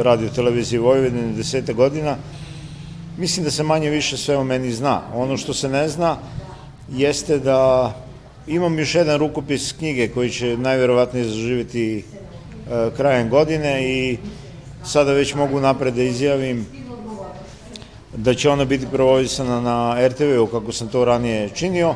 radio 0.01 0.29
televizije 0.29 0.79
Vojvodine 0.79 1.33
deseta 1.33 1.73
godina, 1.73 2.17
Mislim 3.17 3.43
da 3.43 3.51
se 3.51 3.63
manje 3.63 3.89
više 3.89 4.17
sve 4.17 4.37
o 4.37 4.43
meni 4.43 4.71
zna. 4.71 5.01
Ono 5.13 5.37
što 5.37 5.53
se 5.53 5.69
ne 5.69 5.87
zna 5.89 6.17
jeste 6.91 7.39
da 7.39 7.93
imam 8.47 8.79
još 8.79 8.95
jedan 8.95 9.19
rukopis 9.19 9.71
knjige 9.71 10.07
koji 10.07 10.29
će 10.29 10.57
najverovatnije 10.57 11.25
zaživiti 11.25 11.97
e, 11.97 12.03
krajem 12.97 13.29
godine 13.29 13.89
i 13.89 14.17
sada 14.83 15.13
već 15.13 15.35
mogu 15.35 15.59
napred 15.59 15.93
da 15.93 16.03
izjavim 16.03 16.65
da 18.17 18.33
će 18.33 18.49
ona 18.49 18.65
biti 18.65 18.87
provodisana 18.91 19.61
na 19.61 20.07
RTV-u 20.07 20.47
kako 20.47 20.71
sam 20.71 20.87
to 20.87 21.05
ranije 21.05 21.49
činio, 21.49 21.95